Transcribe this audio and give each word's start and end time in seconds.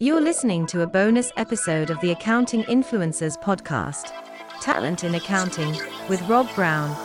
You're 0.00 0.20
listening 0.20 0.64
to 0.68 0.82
a 0.82 0.86
bonus 0.86 1.32
episode 1.36 1.90
of 1.90 1.98
the 1.98 2.12
Accounting 2.12 2.62
Influencers 2.66 3.36
podcast 3.36 4.12
Talent 4.60 5.02
in 5.02 5.16
Accounting 5.16 5.76
with 6.08 6.22
Rob 6.28 6.48
Brown. 6.54 6.96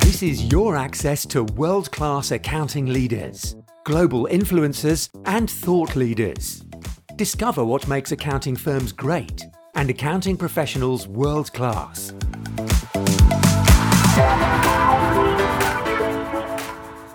This 0.00 0.22
is 0.22 0.52
your 0.52 0.76
access 0.76 1.24
to 1.28 1.44
world 1.44 1.90
class 1.92 2.30
accounting 2.30 2.92
leaders, 2.92 3.56
global 3.84 4.28
influencers, 4.30 5.08
and 5.24 5.50
thought 5.50 5.96
leaders. 5.96 6.62
Discover 7.16 7.64
what 7.64 7.88
makes 7.88 8.12
accounting 8.12 8.54
firms 8.54 8.92
great 8.92 9.46
and 9.76 9.88
accounting 9.88 10.36
professionals 10.36 11.08
world 11.08 11.50
class. 11.54 12.12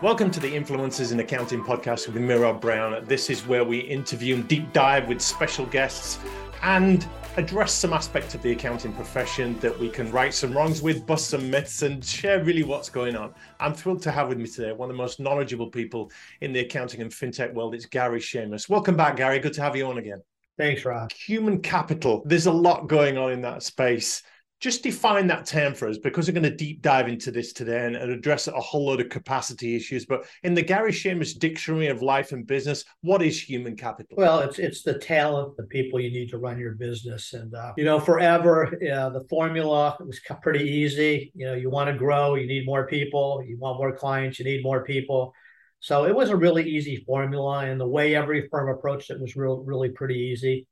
Welcome 0.05 0.29
to 0.29 0.39
the 0.39 0.53
Influencers 0.53 1.11
in 1.11 1.19
Accounting 1.19 1.63
podcast 1.63 2.05
with 2.05 2.15
Miro 2.21 2.53
Brown. 2.53 3.03
This 3.05 3.31
is 3.31 3.47
where 3.47 3.63
we 3.63 3.79
interview 3.79 4.35
and 4.35 4.47
deep 4.47 4.71
dive 4.71 5.07
with 5.07 5.19
special 5.19 5.65
guests 5.65 6.19
and 6.61 7.07
address 7.37 7.73
some 7.73 7.91
aspects 7.91 8.35
of 8.35 8.43
the 8.43 8.51
accounting 8.51 8.93
profession 8.93 9.57
that 9.61 9.75
we 9.79 9.89
can 9.89 10.11
right 10.11 10.31
some 10.31 10.53
wrongs 10.53 10.83
with, 10.83 11.07
bust 11.07 11.31
some 11.31 11.49
myths, 11.49 11.81
and 11.81 12.05
share 12.05 12.43
really 12.43 12.61
what's 12.61 12.87
going 12.87 13.15
on. 13.15 13.33
I'm 13.59 13.73
thrilled 13.73 14.03
to 14.03 14.11
have 14.11 14.27
with 14.27 14.37
me 14.37 14.45
today 14.45 14.73
one 14.73 14.91
of 14.91 14.95
the 14.95 15.01
most 15.01 15.19
knowledgeable 15.19 15.71
people 15.71 16.11
in 16.41 16.53
the 16.53 16.59
accounting 16.59 17.01
and 17.01 17.09
fintech 17.09 17.51
world. 17.55 17.73
It's 17.73 17.87
Gary 17.87 18.19
Shamis. 18.19 18.69
Welcome 18.69 18.95
back, 18.95 19.15
Gary. 19.15 19.39
Good 19.39 19.53
to 19.53 19.63
have 19.63 19.75
you 19.75 19.87
on 19.87 19.97
again. 19.97 20.21
Thanks, 20.55 20.85
Rob. 20.85 21.11
Human 21.13 21.63
capital. 21.63 22.21
There's 22.25 22.45
a 22.45 22.51
lot 22.51 22.87
going 22.87 23.17
on 23.17 23.31
in 23.31 23.41
that 23.41 23.63
space 23.63 24.21
just 24.61 24.83
define 24.83 25.27
that 25.27 25.45
term 25.45 25.73
for 25.73 25.87
us 25.87 25.97
because 25.97 26.27
we're 26.27 26.33
going 26.33 26.43
to 26.43 26.55
deep 26.55 26.81
dive 26.81 27.07
into 27.07 27.29
this 27.29 27.51
today 27.51 27.85
and, 27.85 27.95
and, 27.95 28.11
address 28.11 28.47
a 28.47 28.51
whole 28.53 28.85
load 28.85 29.01
of 29.01 29.09
capacity 29.09 29.75
issues. 29.75 30.05
But 30.05 30.25
in 30.43 30.53
the 30.53 30.61
Gary 30.61 30.91
Shamis 30.91 31.37
Dictionary 31.37 31.87
of 31.87 32.01
Life 32.01 32.31
and 32.31 32.47
Business, 32.47 32.85
what 33.01 33.21
is 33.21 33.41
human 33.41 33.75
capital? 33.75 34.15
Well, 34.17 34.39
it's 34.39 34.57
it's 34.57 34.81
the 34.81 34.97
talent, 34.97 35.57
the 35.57 35.63
people 35.63 35.99
you 35.99 36.09
need 36.09 36.29
to 36.29 36.37
run 36.37 36.57
your 36.57 36.73
business, 36.75 37.33
and 37.33 37.53
uh, 37.53 37.73
you 37.77 37.83
know, 37.83 37.99
forever 37.99 38.67
uh, 38.67 39.09
the 39.09 39.25
formula 39.29 39.97
was 39.99 40.19
pretty 40.41 40.63
easy. 40.63 41.31
You 41.35 41.47
know, 41.47 41.53
you 41.53 41.69
want 41.69 41.89
to 41.89 41.97
grow, 41.97 42.35
you 42.35 42.47
need 42.47 42.65
more 42.65 42.87
people. 42.87 43.43
You 43.45 43.57
want 43.59 43.77
more 43.77 43.95
clients, 43.95 44.39
you 44.39 44.45
need 44.45 44.63
more 44.63 44.83
people. 44.83 45.33
So 45.81 46.05
it 46.05 46.15
was 46.15 46.29
a 46.29 46.35
really 46.35 46.63
easy 46.63 47.03
formula, 47.05 47.65
and 47.65 47.79
the 47.79 47.87
way 47.87 48.15
every 48.15 48.47
firm 48.49 48.69
approached 48.69 49.11
it 49.11 49.19
was 49.19 49.35
real, 49.35 49.57
really 49.63 49.89
pretty 49.89 50.15
easy. 50.15 50.65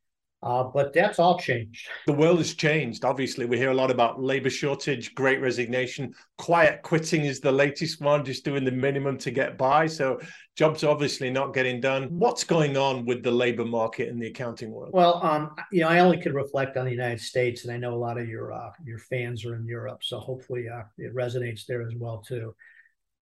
Uh, 0.43 0.63
but 0.63 0.91
that's 0.91 1.19
all 1.19 1.39
changed. 1.39 1.87
The 2.05 2.11
world 2.13 2.39
has 2.39 2.53
changed. 2.53 3.05
Obviously, 3.05 3.45
we 3.45 3.57
hear 3.57 3.71
a 3.71 3.73
lot 3.73 3.89
about 3.89 4.21
labor 4.21 4.49
shortage, 4.49 5.15
great 5.15 5.39
resignation. 5.39 6.13
Quiet 6.37 6.81
quitting 6.81 7.23
is 7.23 7.39
the 7.39 7.51
latest 7.51 8.01
one, 8.01 8.25
just 8.25 8.43
doing 8.43 8.65
the 8.65 8.71
minimum 8.71 9.17
to 9.19 9.31
get 9.31 9.57
by. 9.57 9.87
So, 9.87 10.19
jobs 10.57 10.83
obviously 10.83 11.29
not 11.29 11.53
getting 11.53 11.79
done. 11.79 12.09
What's 12.09 12.43
going 12.43 12.75
on 12.75 13.05
with 13.05 13.23
the 13.23 13.31
labor 13.31 13.63
market 13.63 14.09
in 14.09 14.19
the 14.19 14.27
accounting 14.27 14.71
world? 14.71 14.91
Well, 14.93 15.23
um, 15.23 15.55
you 15.71 15.81
know, 15.81 15.87
I 15.87 15.99
only 15.99 16.19
could 16.19 16.33
reflect 16.33 16.75
on 16.75 16.83
the 16.85 16.91
United 16.91 17.21
States, 17.21 17.63
and 17.63 17.73
I 17.73 17.77
know 17.77 17.93
a 17.93 17.95
lot 17.95 18.17
of 18.17 18.27
your 18.27 18.51
uh, 18.51 18.71
your 18.83 18.99
fans 18.99 19.45
are 19.45 19.55
in 19.55 19.65
Europe, 19.65 20.03
so 20.03 20.19
hopefully 20.19 20.67
uh, 20.67 20.83
it 20.97 21.15
resonates 21.15 21.65
there 21.65 21.83
as 21.83 21.93
well 21.95 22.17
too. 22.17 22.53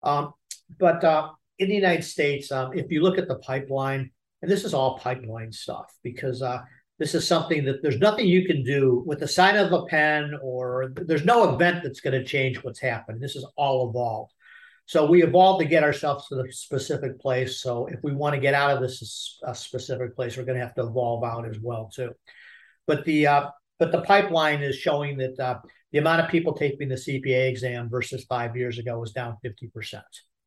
Um, 0.05 0.34
but 0.78 1.03
uh, 1.03 1.30
in 1.58 1.69
the 1.69 1.75
United 1.75 2.05
States, 2.05 2.53
um, 2.53 2.78
if 2.78 2.92
you 2.92 3.03
look 3.03 3.19
at 3.19 3.27
the 3.27 3.38
pipeline, 3.41 4.12
and 4.41 4.48
this 4.48 4.64
is 4.64 4.72
all 4.72 4.98
pipeline 4.98 5.50
stuff 5.50 5.92
because 6.05 6.42
uh, 6.42 6.62
this 6.98 7.14
is 7.14 7.27
something 7.27 7.64
that 7.64 7.82
there's 7.82 7.98
nothing 7.98 8.27
you 8.27 8.46
can 8.46 8.62
do 8.64 9.02
with 9.06 9.20
the 9.20 9.28
sign 9.28 9.56
of 9.56 9.72
a 9.72 9.84
pen 9.86 10.36
or 10.42 10.92
there's 10.94 11.24
no 11.24 11.54
event 11.54 11.82
that's 11.82 12.00
going 12.00 12.18
to 12.18 12.24
change 12.24 12.62
what's 12.64 12.80
happened. 12.80 13.20
This 13.20 13.36
is 13.36 13.46
all 13.56 13.88
evolved. 13.88 14.32
So 14.86 15.06
we 15.06 15.22
evolved 15.22 15.62
to 15.62 15.69
get 15.69 15.84
ourselves 15.84 16.28
to 16.28 16.34
the 16.34 16.50
specific 16.50 17.20
place. 17.20 17.60
So 17.60 17.86
if 17.86 18.00
we 18.02 18.14
want 18.14 18.34
to 18.34 18.41
get 18.41 18.54
out 18.54 18.70
of 18.70 18.80
this 18.80 19.38
specific 19.54 20.16
place, 20.16 20.36
we're 20.36 20.44
going 20.44 20.58
to 20.58 20.64
have 20.64 20.74
to 20.76 20.86
evolve 20.86 21.22
out 21.24 21.48
as 21.48 21.58
well 21.60 21.91
too. 21.94 22.12
But 22.86 23.04
the 23.04 23.26
uh, 23.26 23.50
but 23.78 23.92
the 23.92 24.00
pipeline 24.02 24.62
is 24.62 24.76
showing 24.76 25.19
that 25.19 25.38
uh, 25.38 25.58
the 25.92 25.98
amount 25.98 26.22
of 26.22 26.30
people 26.30 26.52
taking 26.52 26.88
the 26.88 26.96
CPA 26.96 27.48
exam 27.48 27.88
versus 27.88 28.25
five 28.25 28.56
years 28.56 28.78
ago 28.78 28.98
was 28.98 29.12
down 29.12 29.37
50%. 29.44 30.03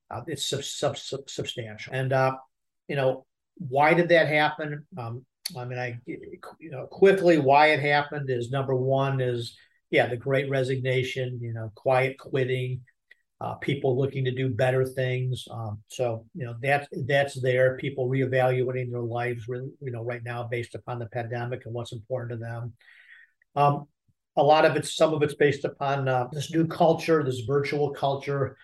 Uh, 0.09 0.21
it's 0.27 0.45
sub- 0.45 0.63
sub- 0.63 0.97
sub- 0.97 1.29
substantial. 1.29 1.93
And, 1.93 2.11
uh, 2.11 2.35
you 2.87 2.95
know, 2.95 3.25
why 3.55 3.93
did 3.93 4.09
that 4.09 4.27
happen? 4.27 4.85
Um, 4.97 5.25
I 5.57 5.65
mean, 5.65 5.79
I 5.79 5.99
you 6.05 6.71
know 6.71 6.87
quickly 6.87 7.37
why 7.37 7.67
it 7.67 7.79
happened 7.79 8.29
is 8.29 8.51
number 8.51 8.75
one 8.75 9.19
is 9.21 9.57
yeah 9.89 10.07
the 10.07 10.17
Great 10.17 10.49
Resignation, 10.49 11.39
you 11.41 11.53
know, 11.53 11.71
quiet 11.75 12.17
quitting, 12.17 12.81
uh, 13.41 13.55
people 13.55 13.97
looking 13.97 14.25
to 14.25 14.31
do 14.31 14.49
better 14.49 14.85
things. 14.85 15.45
Um, 15.49 15.81
so 15.87 16.25
you 16.35 16.45
know 16.45 16.55
that's 16.61 16.87
that's 17.07 17.41
there. 17.41 17.77
People 17.77 18.07
reevaluating 18.07 18.91
their 18.91 19.01
lives, 19.01 19.45
you 19.47 19.91
know, 19.91 20.03
right 20.03 20.23
now 20.23 20.43
based 20.43 20.75
upon 20.75 20.99
the 20.99 21.07
pandemic 21.07 21.65
and 21.65 21.73
what's 21.73 21.91
important 21.91 22.31
to 22.31 22.37
them. 22.37 22.73
Um, 23.55 23.87
a 24.37 24.43
lot 24.43 24.65
of 24.65 24.75
it's 24.75 24.95
some 24.95 25.13
of 25.13 25.23
it's 25.23 25.33
based 25.33 25.65
upon 25.65 26.07
uh, 26.07 26.27
this 26.31 26.53
new 26.53 26.67
culture, 26.67 27.23
this 27.23 27.41
virtual 27.41 27.91
culture 27.91 28.57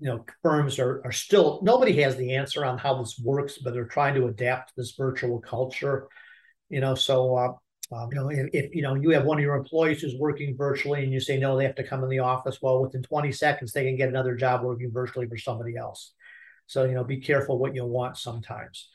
you 0.00 0.08
know 0.08 0.24
firms 0.42 0.78
are 0.78 1.02
are 1.04 1.12
still 1.12 1.60
nobody 1.62 2.00
has 2.00 2.16
the 2.16 2.34
answer 2.34 2.64
on 2.64 2.78
how 2.78 2.94
this 2.98 3.20
works 3.22 3.58
but 3.58 3.72
they're 3.72 3.84
trying 3.84 4.14
to 4.14 4.26
adapt 4.26 4.68
to 4.68 4.74
this 4.76 4.92
virtual 4.92 5.40
culture 5.40 6.08
you 6.68 6.80
know 6.80 6.94
so 6.94 7.36
uh, 7.36 7.52
um, 7.94 8.08
you 8.12 8.16
know 8.16 8.28
if, 8.28 8.48
if, 8.52 8.74
you 8.74 8.82
know 8.82 8.94
you 8.94 9.10
have 9.10 9.24
one 9.24 9.38
of 9.38 9.42
your 9.42 9.56
employees 9.56 10.00
who's 10.00 10.14
working 10.18 10.56
virtually 10.56 11.02
and 11.02 11.12
you 11.12 11.20
say 11.20 11.38
no 11.38 11.56
they 11.56 11.64
have 11.64 11.74
to 11.74 11.86
come 11.86 12.02
in 12.02 12.10
the 12.10 12.18
office 12.18 12.58
well 12.60 12.82
within 12.82 13.02
20 13.02 13.32
seconds 13.32 13.72
they 13.72 13.84
can 13.84 13.96
get 13.96 14.08
another 14.08 14.34
job 14.34 14.62
working 14.62 14.90
virtually 14.92 15.26
for 15.26 15.38
somebody 15.38 15.76
else. 15.76 16.12
So 16.66 16.84
you 16.84 16.92
know 16.92 17.04
be 17.04 17.20
careful 17.20 17.58
what 17.58 17.74
you 17.74 17.84
want 17.84 18.16
sometimes. 18.16 18.88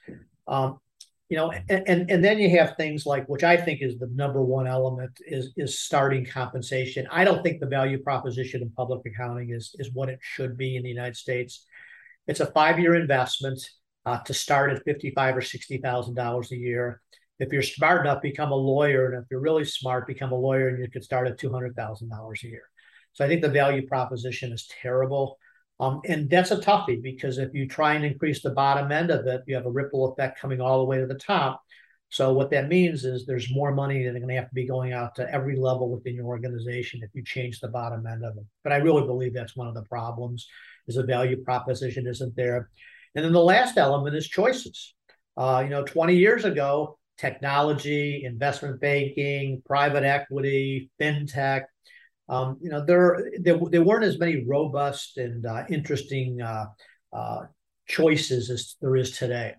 Um, 0.48 0.80
you 1.30 1.38
know 1.38 1.52
and, 1.52 1.84
and 1.88 2.12
and 2.12 2.24
then 2.24 2.38
you 2.38 2.50
have 2.58 2.76
things 2.76 3.06
like 3.06 3.26
which 3.28 3.44
i 3.44 3.56
think 3.56 3.82
is 3.82 3.98
the 3.98 4.10
number 4.14 4.44
one 4.44 4.68
element 4.68 5.12
is 5.26 5.54
is 5.56 5.80
starting 5.80 6.26
compensation. 6.26 7.08
I 7.12 7.24
don't 7.24 7.42
think 7.44 7.60
the 7.60 7.68
value 7.68 8.02
proposition 8.02 8.62
in 8.62 8.70
public 8.72 9.02
accounting 9.06 9.52
is 9.52 9.76
is 9.80 9.92
what 9.94 10.10
it 10.10 10.20
should 10.22 10.58
be 10.58 10.76
in 10.76 10.84
the 10.84 10.90
united 10.90 11.16
states. 11.16 11.66
It's 12.28 12.40
a 12.40 12.52
five 12.52 12.80
year 12.80 12.96
investment 12.96 13.60
uh, 14.06 14.20
to 14.20 14.34
start 14.34 14.72
at 14.74 14.84
55 14.84 15.38
or 15.38 15.42
60 15.42 15.78
thousand 15.78 16.16
dollars 16.16 16.52
a 16.52 16.58
year. 16.58 17.02
If 17.40 17.52
you're 17.52 17.64
smart 17.64 18.06
enough 18.06 18.22
become 18.22 18.52
a 18.52 18.56
lawyer 18.56 19.12
and 19.12 19.24
if 19.24 19.26
you're 19.32 19.40
really 19.40 19.66
smart 19.66 20.08
become 20.08 20.32
a 20.32 20.36
lawyer 20.36 20.70
and 20.70 20.80
you 20.80 20.90
could 20.90 21.04
start 21.04 21.28
at 21.28 21.40
$200000 21.40 22.44
a 22.44 22.48
year. 22.48 22.64
So 23.14 23.24
i 23.24 23.28
think 23.28 23.42
the 23.42 23.50
value 23.50 23.88
proposition 23.88 24.52
is 24.52 24.70
terrible 24.82 25.38
um, 25.84 26.02
and 26.06 26.30
that's 26.30 26.52
a 26.52 26.58
toughie 26.58 27.02
because 27.02 27.38
if 27.38 27.54
you 27.54 27.68
try 27.68 27.94
and 27.94 28.06
increase 28.06 28.42
the 28.42 28.52
bottom 28.52 28.92
end 28.92 29.12
of 29.12 29.26
it, 29.28 29.44
you 29.48 29.56
have 29.56 29.66
a 29.66 29.72
ripple 29.72 30.12
effect 30.12 30.40
coming 30.40 30.62
all 30.62 30.80
the 30.80 30.86
way 30.86 31.00
to 31.00 31.06
the 31.06 31.16
top. 31.16 31.62
So 32.10 32.32
what 32.32 32.52
that 32.52 32.70
means 32.70 33.06
is 33.06 33.26
there's 33.26 33.52
more 33.52 33.74
money 33.74 34.04
that 34.04 34.12
are 34.12 34.20
going 34.20 34.28
to 34.28 34.36
have 34.36 34.50
to 34.50 34.56
be 34.56 34.68
going 34.68 34.94
out 34.94 35.16
to 35.16 35.30
every 35.34 35.56
level 35.58 35.90
within 35.90 36.16
your 36.16 36.28
organization 36.28 37.02
if 37.04 37.10
you 37.14 37.24
change 37.24 37.60
the 37.60 37.70
bottom 37.70 38.06
end 38.06 38.24
of 38.24 38.38
it. 38.38 38.44
But 38.64 38.72
I 38.72 38.78
really 38.78 39.06
believe 39.06 39.34
that's 39.34 39.56
one 39.56 39.68
of 39.68 39.74
the 39.74 39.82
problems 39.84 40.48
is 40.88 40.96
the 40.96 41.04
value 41.04 41.44
proposition 41.44 42.08
isn't 42.08 42.36
there. 42.36 42.70
And 43.16 43.26
then 43.26 43.34
the 43.34 43.44
last 43.44 43.78
element 43.78 44.16
is 44.16 44.28
choices. 44.28 44.94
Uh, 45.36 45.62
you 45.64 45.70
know, 45.72 45.84
20 45.84 46.16
years 46.16 46.46
ago, 46.46 47.00
technology, 47.18 48.24
investment 48.26 48.80
banking, 48.80 49.62
private 49.66 50.04
equity, 50.04 50.92
fintech, 51.02 51.64
um, 52.30 52.58
you 52.62 52.70
know, 52.70 52.86
there, 52.86 53.30
there, 53.40 53.60
there 53.70 53.84
weren't 53.84 54.06
as 54.06 54.20
many 54.20 54.46
robust 54.46 55.18
and 55.18 55.46
uh, 55.46 55.64
interesting 55.70 56.42
uh, 56.42 56.66
uh, 57.12 57.42
choices 57.88 58.50
as 58.50 58.76
there 58.82 58.96
is 58.96 59.18
today. 59.18 59.54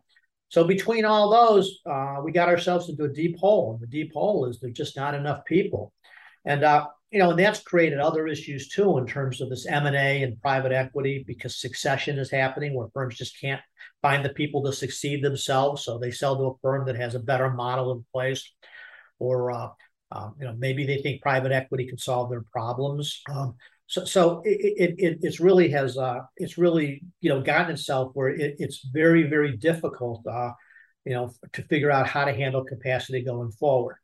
So 0.49 0.65
between 0.65 1.05
all 1.05 1.31
those, 1.31 1.81
uh, 1.85 2.17
we 2.25 2.33
got 2.33 2.49
ourselves 2.49 2.89
into 2.89 3.05
a 3.05 3.13
deep 3.13 3.37
hole. 3.39 3.73
And 3.73 3.81
the 3.83 3.87
deep 3.87 4.13
hole 4.13 4.47
is 4.47 4.61
there's 4.61 4.73
just 4.73 4.97
not 4.97 5.15
enough 5.15 5.45
people, 5.45 5.93
and 6.45 6.63
uh, 6.63 6.87
you 7.11 7.19
know, 7.19 7.31
and 7.31 7.39
that's 7.39 7.61
created 7.61 7.99
other 7.99 8.27
issues 8.27 8.69
too 8.69 8.99
in 8.99 9.07
terms 9.07 9.41
of 9.41 9.49
this 9.49 9.67
M 9.67 9.87
and 9.87 9.97
A 9.97 10.23
and 10.23 10.41
private 10.41 10.73
equity 10.73 11.25
because 11.27 11.61
succession 11.61 12.19
is 12.19 12.31
happening 12.31 12.75
where 12.75 12.89
firms 12.93 13.17
just 13.17 13.41
can't 13.41 13.61
find 14.03 14.25
the 14.25 14.31
people 14.31 14.65
to 14.65 14.73
succeed 14.73 15.23
themselves, 15.23 15.85
so 15.85 15.99
they 15.99 16.11
sell 16.11 16.37
to 16.37 16.45
a 16.45 16.59
firm 16.63 16.87
that 16.87 16.97
has 16.97 17.15
a 17.15 17.21
better 17.21 17.51
model 17.51 17.93
in 17.93 18.05
place, 18.13 18.49
or 19.19 19.51
uh, 19.51 19.69
um, 20.15 20.35
you 20.39 20.47
know, 20.47 20.55
maybe 20.57 20.87
they 20.87 21.03
think 21.03 21.21
private 21.21 21.53
equity 21.53 21.87
can 21.87 21.99
solve 21.99 22.31
their 22.31 22.45
problems. 22.53 23.21
Um, 23.29 23.57
so, 23.87 24.05
so 24.05 24.43
it, 24.45 24.95
it, 24.99 25.19
it's 25.23 25.41
really 25.41 25.69
has 25.71 25.99
uh, 25.99 26.21
it's 26.37 26.57
really 26.57 27.03
you 27.21 27.29
know 27.29 27.43
gotten 27.43 27.73
itself 27.73 28.13
where 28.15 28.29
it, 28.29 28.57
it's 28.59 28.87
very 28.93 29.25
very 29.25 29.57
difficult 29.57 30.27
uh, 30.27 30.53
you 31.05 31.13
know 31.13 31.33
to 31.53 31.63
figure 31.63 31.91
out 31.91 32.07
how 32.07 32.25
to 32.25 32.33
handle 32.33 32.65
capacity 32.65 33.23
going 33.23 33.51
forward, 33.53 33.97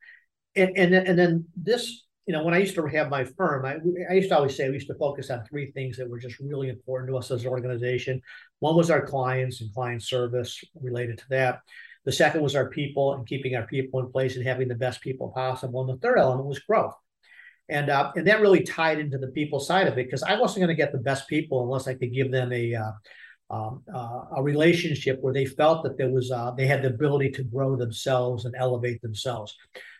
and 0.55 0.77
and 0.77 0.93
and 0.93 1.17
then 1.17 1.45
this 1.55 2.05
you 2.27 2.33
know 2.33 2.43
when 2.43 2.53
I 2.53 2.59
used 2.59 2.75
to 2.75 2.85
have 2.85 3.09
my 3.09 3.23
firm 3.23 3.65
I, 3.65 3.77
I 4.09 4.13
used 4.13 4.29
to 4.29 4.35
always 4.35 4.55
say 4.55 4.67
we 4.67 4.75
used 4.75 4.87
to 4.87 4.95
focus 4.95 5.31
on 5.31 5.45
three 5.45 5.71
things 5.71 5.97
that 5.97 6.09
were 6.09 6.19
just 6.19 6.39
really 6.39 6.69
important 6.69 7.09
to 7.09 7.17
us 7.17 7.31
as 7.31 7.43
an 7.43 7.49
organization. 7.49 8.21
One 8.59 8.75
was 8.75 8.91
our 8.91 9.05
clients 9.05 9.61
and 9.61 9.73
client 9.73 10.03
service 10.03 10.63
related 10.79 11.17
to 11.19 11.29
that. 11.29 11.61
The 12.05 12.11
second 12.11 12.41
was 12.41 12.55
our 12.55 12.69
people 12.69 13.13
and 13.13 13.27
keeping 13.27 13.55
our 13.55 13.67
people 13.67 13.99
in 13.99 14.11
place 14.11 14.35
and 14.35 14.45
having 14.45 14.67
the 14.67 14.75
best 14.75 15.01
people 15.01 15.29
possible. 15.29 15.81
And 15.81 15.89
the 15.89 16.01
third 16.01 16.17
element 16.17 16.47
was 16.47 16.59
growth. 16.59 16.95
And, 17.69 17.89
uh, 17.89 18.11
and 18.15 18.27
that 18.27 18.41
really 18.41 18.63
tied 18.63 18.99
into 18.99 19.17
the 19.17 19.27
people 19.27 19.59
side 19.59 19.87
of 19.87 19.93
it 19.93 20.05
because 20.05 20.23
I 20.23 20.39
wasn't 20.39 20.65
going 20.65 20.75
to 20.75 20.81
get 20.81 20.91
the 20.91 20.97
best 20.97 21.27
people 21.27 21.63
unless 21.63 21.87
I 21.87 21.93
could 21.93 22.13
give 22.13 22.31
them 22.31 22.51
a, 22.51 22.75
uh, 22.75 22.91
um, 23.51 23.83
uh, 23.93 24.21
a 24.37 24.43
relationship 24.43 25.19
where 25.21 25.33
they 25.33 25.45
felt 25.45 25.83
that 25.83 25.97
there 25.97 26.09
was 26.09 26.31
uh, 26.31 26.51
they 26.51 26.65
had 26.65 26.81
the 26.81 26.87
ability 26.87 27.31
to 27.31 27.43
grow 27.43 27.75
themselves 27.75 28.45
and 28.45 28.55
elevate 28.57 29.01
themselves. 29.01 29.55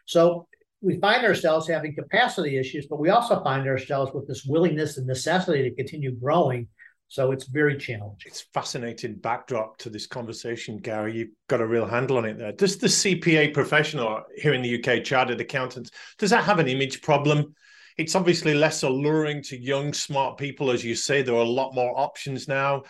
So 0.06 0.47
we 0.81 1.00
find 1.00 1.25
ourselves 1.25 1.68
having 1.68 1.94
capacity 1.94 2.57
issues, 2.57 2.88
but 2.88 3.00
we 3.00 3.09
also 3.09 3.44
find 3.44 3.68
ourselves 3.68 4.12
with 4.13 4.27
this 4.27 4.45
willingness 4.45 4.97
and 4.97 5.06
necessity 5.06 5.63
to 5.63 5.75
continue 5.75 6.12
growing. 6.12 6.68
So 7.11 7.33
it's 7.33 7.47
very 7.47 7.75
challenging. 7.75 8.15
It's 8.25 8.45
fascinating 8.53 9.15
backdrop 9.15 9.75
to 9.79 9.89
this 9.89 10.07
conversation, 10.07 10.77
Gary. 10.77 11.17
You've 11.17 11.31
got 11.49 11.59
a 11.59 11.67
real 11.67 11.85
handle 11.85 12.15
on 12.15 12.23
it 12.23 12.37
there. 12.37 12.53
Does 12.53 12.77
the 12.77 12.87
CPA 12.87 13.53
professional 13.53 14.23
here 14.37 14.53
in 14.53 14.61
the 14.61 14.81
UK, 14.81 15.03
chartered 15.03 15.41
accountants, 15.41 15.91
does 16.17 16.29
that 16.29 16.45
have 16.45 16.59
an 16.59 16.69
image 16.69 17.01
problem? 17.01 17.53
It's 17.97 18.15
obviously 18.15 18.53
less 18.53 18.83
alluring 18.83 19.43
to 19.43 19.61
young, 19.61 19.91
smart 19.91 20.37
people, 20.37 20.71
as 20.71 20.85
you 20.85 20.95
say. 20.95 21.21
There 21.21 21.35
are 21.35 21.39
a 21.39 21.43
lot 21.43 21.75
more 21.75 21.91
options 21.99 22.47
now. 22.47 22.83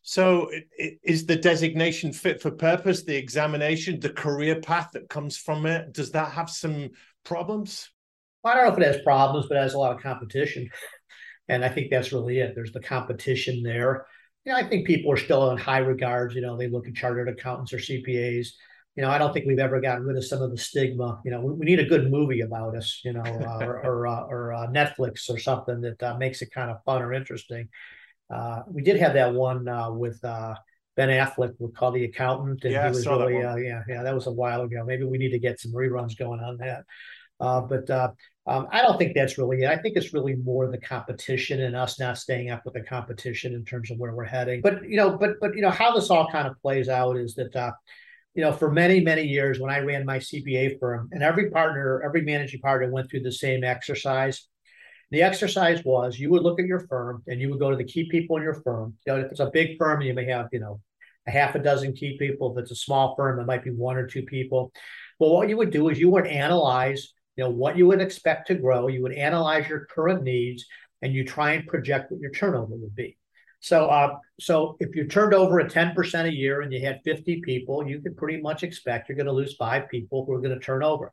So, 0.00 0.50
is 1.04 1.26
the 1.26 1.36
designation 1.36 2.14
fit 2.14 2.40
for 2.40 2.52
purpose? 2.52 3.04
The 3.04 3.16
examination, 3.16 4.00
the 4.00 4.08
career 4.08 4.58
path 4.58 4.88
that 4.94 5.10
comes 5.10 5.36
from 5.36 5.66
it, 5.66 5.92
does 5.92 6.12
that 6.12 6.32
have 6.32 6.48
some 6.48 6.92
problems? 7.26 7.90
I 8.46 8.54
don't 8.54 8.68
know 8.68 8.72
if 8.72 8.78
it 8.78 8.94
has 8.94 9.02
problems, 9.02 9.46
but 9.48 9.58
it 9.58 9.62
has 9.62 9.74
a 9.74 9.78
lot 9.78 9.94
of 9.94 10.00
competition, 10.00 10.70
and 11.48 11.64
I 11.64 11.68
think 11.68 11.90
that's 11.90 12.12
really 12.12 12.38
it. 12.38 12.54
There's 12.54 12.72
the 12.72 12.80
competition 12.80 13.62
there. 13.62 14.06
You 14.44 14.52
know, 14.52 14.58
I 14.58 14.64
think 14.64 14.86
people 14.86 15.12
are 15.12 15.16
still 15.16 15.50
in 15.50 15.58
high 15.58 15.78
regards. 15.78 16.34
You 16.34 16.40
know, 16.40 16.56
they 16.56 16.68
look 16.68 16.86
at 16.86 16.94
chartered 16.94 17.28
accountants 17.28 17.72
or 17.72 17.78
CPAs. 17.78 18.48
You 18.94 19.02
know, 19.02 19.10
I 19.10 19.18
don't 19.18 19.32
think 19.32 19.46
we've 19.46 19.58
ever 19.58 19.80
gotten 19.80 20.04
rid 20.04 20.16
of 20.16 20.24
some 20.24 20.40
of 20.40 20.50
the 20.50 20.56
stigma. 20.56 21.20
You 21.24 21.30
know, 21.30 21.40
we, 21.40 21.52
we 21.52 21.66
need 21.66 21.80
a 21.80 21.84
good 21.84 22.10
movie 22.10 22.40
about 22.40 22.76
us. 22.76 23.00
You 23.04 23.12
know, 23.12 23.22
uh, 23.22 23.64
or 23.64 23.80
or, 23.84 24.06
uh, 24.06 24.22
or 24.22 24.52
uh, 24.52 24.66
Netflix 24.68 25.28
or 25.28 25.38
something 25.38 25.80
that 25.82 26.02
uh, 26.02 26.16
makes 26.16 26.42
it 26.42 26.52
kind 26.52 26.70
of 26.70 26.82
fun 26.84 27.02
or 27.02 27.12
interesting. 27.12 27.68
Uh, 28.28 28.62
we 28.66 28.82
did 28.82 28.96
have 28.96 29.14
that 29.14 29.34
one 29.34 29.68
uh, 29.68 29.90
with 29.90 30.22
uh, 30.24 30.54
Ben 30.96 31.10
Affleck 31.10 31.54
called 31.74 31.94
The 31.94 32.04
Accountant, 32.04 32.64
and 32.64 32.72
yeah, 32.72 32.84
he 32.84 32.88
was 32.88 33.06
really 33.06 33.42
uh, 33.42 33.56
yeah 33.56 33.82
yeah 33.88 34.02
that 34.02 34.14
was 34.14 34.26
a 34.26 34.32
while 34.32 34.62
ago. 34.62 34.82
Maybe 34.84 35.04
we 35.04 35.18
need 35.18 35.30
to 35.30 35.38
get 35.38 35.60
some 35.60 35.72
reruns 35.72 36.18
going 36.18 36.40
on 36.40 36.56
that. 36.58 36.84
Uh, 37.38 37.60
but 37.60 37.88
uh, 37.90 38.10
um, 38.46 38.68
I 38.70 38.82
don't 38.82 38.98
think 38.98 39.14
that's 39.14 39.38
really 39.38 39.62
it. 39.62 39.68
I 39.68 39.76
think 39.76 39.96
it's 39.96 40.14
really 40.14 40.36
more 40.36 40.70
the 40.70 40.78
competition 40.78 41.62
and 41.62 41.74
us 41.74 41.98
not 41.98 42.18
staying 42.18 42.50
up 42.50 42.64
with 42.64 42.74
the 42.74 42.82
competition 42.82 43.54
in 43.54 43.64
terms 43.64 43.90
of 43.90 43.98
where 43.98 44.14
we're 44.14 44.24
heading. 44.24 44.60
But 44.60 44.88
you 44.88 44.96
know, 44.96 45.16
but 45.16 45.40
but 45.40 45.54
you 45.54 45.62
know 45.62 45.70
how 45.70 45.94
this 45.94 46.10
all 46.10 46.30
kind 46.30 46.46
of 46.46 46.60
plays 46.60 46.88
out 46.88 47.16
is 47.16 47.34
that 47.34 47.54
you 48.36 48.42
know, 48.42 48.52
for 48.52 48.70
many, 48.70 49.00
many 49.00 49.22
years 49.22 49.58
when 49.58 49.72
I 49.72 49.78
ran 49.78 50.04
my 50.04 50.18
CPA 50.18 50.78
firm, 50.78 51.08
and 51.10 51.22
every 51.22 51.50
partner, 51.50 52.02
every 52.04 52.20
managing 52.20 52.60
partner 52.60 52.92
went 52.92 53.10
through 53.10 53.22
the 53.22 53.32
same 53.32 53.64
exercise. 53.64 54.46
The 55.10 55.22
exercise 55.22 55.82
was 55.84 56.18
you 56.18 56.28
would 56.30 56.42
look 56.42 56.60
at 56.60 56.66
your 56.66 56.80
firm 56.80 57.22
and 57.26 57.40
you 57.40 57.48
would 57.48 57.58
go 57.58 57.70
to 57.70 57.76
the 57.76 57.84
key 57.84 58.08
people 58.10 58.36
in 58.36 58.42
your 58.42 58.60
firm. 58.62 58.94
You 59.06 59.14
know, 59.14 59.20
if 59.20 59.30
it's 59.30 59.40
a 59.40 59.50
big 59.50 59.78
firm, 59.78 60.02
you 60.02 60.12
may 60.12 60.26
have, 60.26 60.48
you 60.52 60.60
know, 60.60 60.80
a 61.26 61.30
half 61.30 61.54
a 61.54 61.58
dozen 61.58 61.94
key 61.94 62.18
people. 62.18 62.52
If 62.52 62.62
it's 62.62 62.72
a 62.72 62.76
small 62.76 63.16
firm, 63.16 63.40
it 63.40 63.46
might 63.46 63.64
be 63.64 63.70
one 63.70 63.96
or 63.96 64.06
two 64.06 64.24
people. 64.24 64.70
But 65.18 65.30
what 65.30 65.48
you 65.48 65.56
would 65.56 65.70
do 65.70 65.88
is 65.88 65.98
you 65.98 66.10
would 66.10 66.26
analyze, 66.26 67.14
you 67.36 67.44
know, 67.44 67.50
what 67.50 67.76
you 67.76 67.86
would 67.86 68.00
expect 68.00 68.48
to 68.48 68.54
grow. 68.54 68.88
You 68.88 69.02
would 69.02 69.12
analyze 69.12 69.68
your 69.68 69.86
current 69.86 70.22
needs 70.22 70.64
and 71.02 71.12
you 71.12 71.24
try 71.24 71.52
and 71.52 71.66
project 71.66 72.10
what 72.10 72.20
your 72.20 72.30
turnover 72.30 72.74
would 72.74 72.94
be. 72.94 73.16
So, 73.60 73.86
uh, 73.86 74.16
so 74.38 74.76
if 74.80 74.94
you 74.94 75.06
turned 75.06 75.34
over 75.34 75.60
at 75.60 75.72
10% 75.72 76.24
a 76.24 76.32
year 76.32 76.60
and 76.60 76.72
you 76.72 76.80
had 76.80 77.00
50 77.04 77.40
people, 77.40 77.86
you 77.86 78.00
could 78.00 78.16
pretty 78.16 78.40
much 78.40 78.62
expect 78.62 79.08
you're 79.08 79.16
going 79.16 79.26
to 79.26 79.32
lose 79.32 79.56
five 79.56 79.88
people 79.88 80.24
who 80.24 80.32
are 80.32 80.40
going 80.40 80.58
to 80.58 80.64
turn 80.64 80.82
over. 80.82 81.12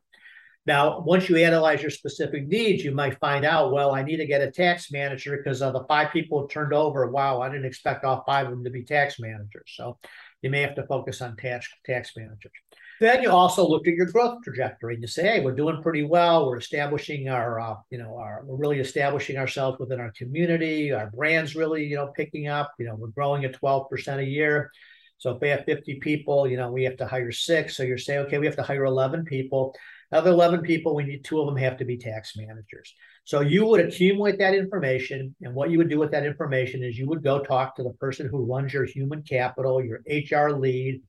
Now, 0.66 1.00
once 1.00 1.28
you 1.28 1.36
analyze 1.36 1.82
your 1.82 1.90
specific 1.90 2.46
needs, 2.46 2.82
you 2.82 2.92
might 2.92 3.20
find 3.20 3.44
out, 3.44 3.72
well, 3.72 3.94
I 3.94 4.02
need 4.02 4.16
to 4.16 4.26
get 4.26 4.40
a 4.40 4.50
tax 4.50 4.90
manager 4.90 5.36
because 5.36 5.60
of 5.60 5.74
the 5.74 5.84
five 5.84 6.10
people 6.10 6.48
turned 6.48 6.72
over. 6.72 7.10
Wow, 7.10 7.42
I 7.42 7.50
didn't 7.50 7.66
expect 7.66 8.04
all 8.04 8.24
five 8.24 8.46
of 8.46 8.52
them 8.52 8.64
to 8.64 8.70
be 8.70 8.82
tax 8.82 9.20
managers. 9.20 9.74
So 9.74 9.98
you 10.40 10.48
may 10.48 10.62
have 10.62 10.74
to 10.76 10.86
focus 10.86 11.20
on 11.20 11.36
tax 11.36 11.68
tax 11.84 12.12
managers. 12.16 12.52
Then 13.00 13.22
you 13.22 13.30
also 13.30 13.66
look 13.66 13.88
at 13.88 13.94
your 13.94 14.06
growth 14.06 14.42
trajectory 14.42 14.94
and 14.94 15.02
you 15.02 15.08
say, 15.08 15.22
hey, 15.22 15.40
we're 15.40 15.54
doing 15.54 15.82
pretty 15.82 16.04
well. 16.04 16.46
We're 16.46 16.58
establishing 16.58 17.28
our, 17.28 17.60
uh, 17.60 17.74
you 17.90 17.98
know, 17.98 18.16
our, 18.16 18.42
we're 18.44 18.56
really 18.56 18.78
establishing 18.78 19.36
ourselves 19.36 19.78
within 19.78 20.00
our 20.00 20.12
community. 20.12 20.92
Our 20.92 21.10
brand's 21.10 21.56
really, 21.56 21.84
you 21.84 21.96
know, 21.96 22.08
picking 22.08 22.48
up. 22.48 22.72
You 22.78 22.86
know, 22.86 22.94
we're 22.94 23.08
growing 23.08 23.44
at 23.44 23.60
12% 23.60 24.18
a 24.18 24.24
year. 24.24 24.70
So 25.18 25.32
if 25.32 25.40
we 25.40 25.48
have 25.48 25.64
50 25.64 25.96
people, 26.00 26.48
you 26.48 26.56
know, 26.56 26.70
we 26.70 26.84
have 26.84 26.96
to 26.98 27.06
hire 27.06 27.32
six. 27.32 27.76
So 27.76 27.82
you're 27.82 27.98
saying, 27.98 28.26
okay, 28.26 28.38
we 28.38 28.46
have 28.46 28.56
to 28.56 28.62
hire 28.62 28.84
11 28.84 29.24
people. 29.24 29.74
Other 30.12 30.30
11 30.30 30.62
people, 30.62 30.94
we 30.94 31.04
need 31.04 31.24
two 31.24 31.40
of 31.40 31.46
them 31.46 31.56
have 31.56 31.76
to 31.78 31.84
be 31.84 31.96
tax 31.96 32.36
managers. 32.36 32.94
So 33.24 33.40
you 33.40 33.66
would 33.66 33.80
accumulate 33.80 34.38
that 34.38 34.54
information. 34.54 35.34
And 35.42 35.54
what 35.54 35.70
you 35.70 35.78
would 35.78 35.88
do 35.88 35.98
with 35.98 36.10
that 36.12 36.26
information 36.26 36.84
is 36.84 36.98
you 36.98 37.08
would 37.08 37.24
go 37.24 37.40
talk 37.40 37.74
to 37.76 37.82
the 37.82 37.94
person 37.94 38.28
who 38.28 38.44
runs 38.44 38.72
your 38.72 38.84
human 38.84 39.22
capital, 39.22 39.82
your 39.82 40.02
HR 40.06 40.50
lead, 40.50 41.00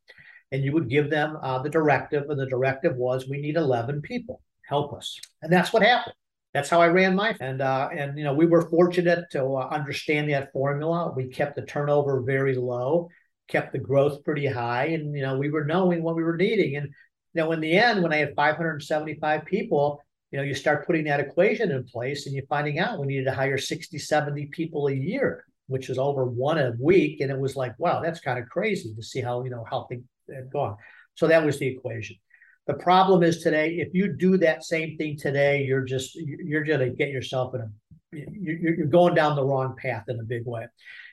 and 0.52 0.64
you 0.64 0.72
would 0.74 0.90
give 0.90 1.10
them 1.10 1.38
uh, 1.42 1.62
the 1.62 1.70
directive. 1.70 2.30
And 2.30 2.40
the 2.40 2.46
directive 2.46 2.96
was 2.96 3.28
we 3.28 3.42
need 3.42 3.56
11 3.56 4.02
people. 4.02 4.42
Help 4.68 4.94
us. 4.94 5.20
And 5.42 5.52
that's 5.52 5.74
what 5.74 5.84
happened. 5.84 6.16
That's 6.54 6.70
how 6.70 6.82
I 6.82 6.88
ran 6.88 7.16
my 7.16 7.36
and 7.42 7.62
uh, 7.62 7.90
and 7.92 8.18
you 8.18 8.24
know 8.24 8.34
we 8.34 8.46
were 8.46 8.70
fortunate 8.70 9.26
to 9.32 9.44
uh, 9.44 9.68
understand 9.70 10.30
that 10.30 10.54
formula. 10.54 11.12
We 11.14 11.28
kept 11.28 11.58
the 11.58 11.64
turnover 11.64 12.22
very 12.22 12.56
low, 12.56 13.10
kept 13.50 13.74
the 13.74 13.78
growth 13.78 14.24
pretty 14.24 14.46
high, 14.46 14.86
and 14.86 15.14
you 15.14 15.22
know 15.22 15.38
we 15.38 15.50
were 15.50 15.66
knowing 15.66 16.02
what 16.02 16.16
we 16.16 16.24
were 16.24 16.38
needing. 16.38 16.78
And 16.78 16.88
you 17.34 17.42
know 17.42 17.52
in 17.52 17.60
the 17.60 17.74
end, 17.74 18.02
when 18.02 18.14
I 18.14 18.18
had 18.18 18.36
575 18.38 19.44
people, 19.44 20.02
you 20.36 20.42
know, 20.42 20.44
you 20.44 20.54
start 20.54 20.86
putting 20.86 21.06
that 21.06 21.22
equation 21.22 21.72
in 21.72 21.86
place 21.86 22.26
and 22.26 22.36
you're 22.36 22.46
finding 22.48 22.78
out 22.78 23.00
we 23.00 23.08
needed 23.08 23.24
to 23.24 23.34
hire 23.34 23.58
60, 23.58 23.98
70 23.98 24.48
people 24.48 24.88
a 24.88 24.94
year, 24.94 25.46
which 25.68 25.90
is 25.90 25.98
over 25.98 26.26
one 26.26 26.58
a 26.58 26.74
week. 26.78 27.22
And 27.22 27.32
it 27.32 27.40
was 27.40 27.56
like, 27.56 27.74
wow, 27.80 28.02
that's 28.02 28.20
kind 28.20 28.38
of 28.38 28.50
crazy 28.50 28.94
to 28.94 29.02
see 29.02 29.22
how, 29.22 29.46
you 29.46 29.50
know, 29.50 29.64
how 29.70 29.86
things 29.86 30.04
had 30.34 30.52
gone. 30.52 30.76
So 31.16 31.28
that 31.28 31.46
was 31.46 31.60
the 31.60 31.68
equation. 31.68 32.18
The 32.68 32.74
problem 32.74 33.24
is 33.24 33.44
today, 33.44 33.76
if 33.76 33.94
you 33.94 34.14
do 34.14 34.38
that 34.38 34.64
same 34.64 34.98
thing 34.98 35.18
today, 35.18 35.64
you're 35.64 35.86
just, 35.86 36.16
you're 36.16 36.64
going 36.64 36.80
to 36.80 36.90
get 36.90 37.10
yourself 37.10 37.54
in 37.54 37.62
a, 37.62 37.70
you're 38.12 38.88
going 38.88 39.14
down 39.14 39.36
the 39.36 39.46
wrong 39.46 39.76
path 39.78 40.06
in 40.08 40.20
a 40.20 40.24
big 40.24 40.46
way 40.46 40.66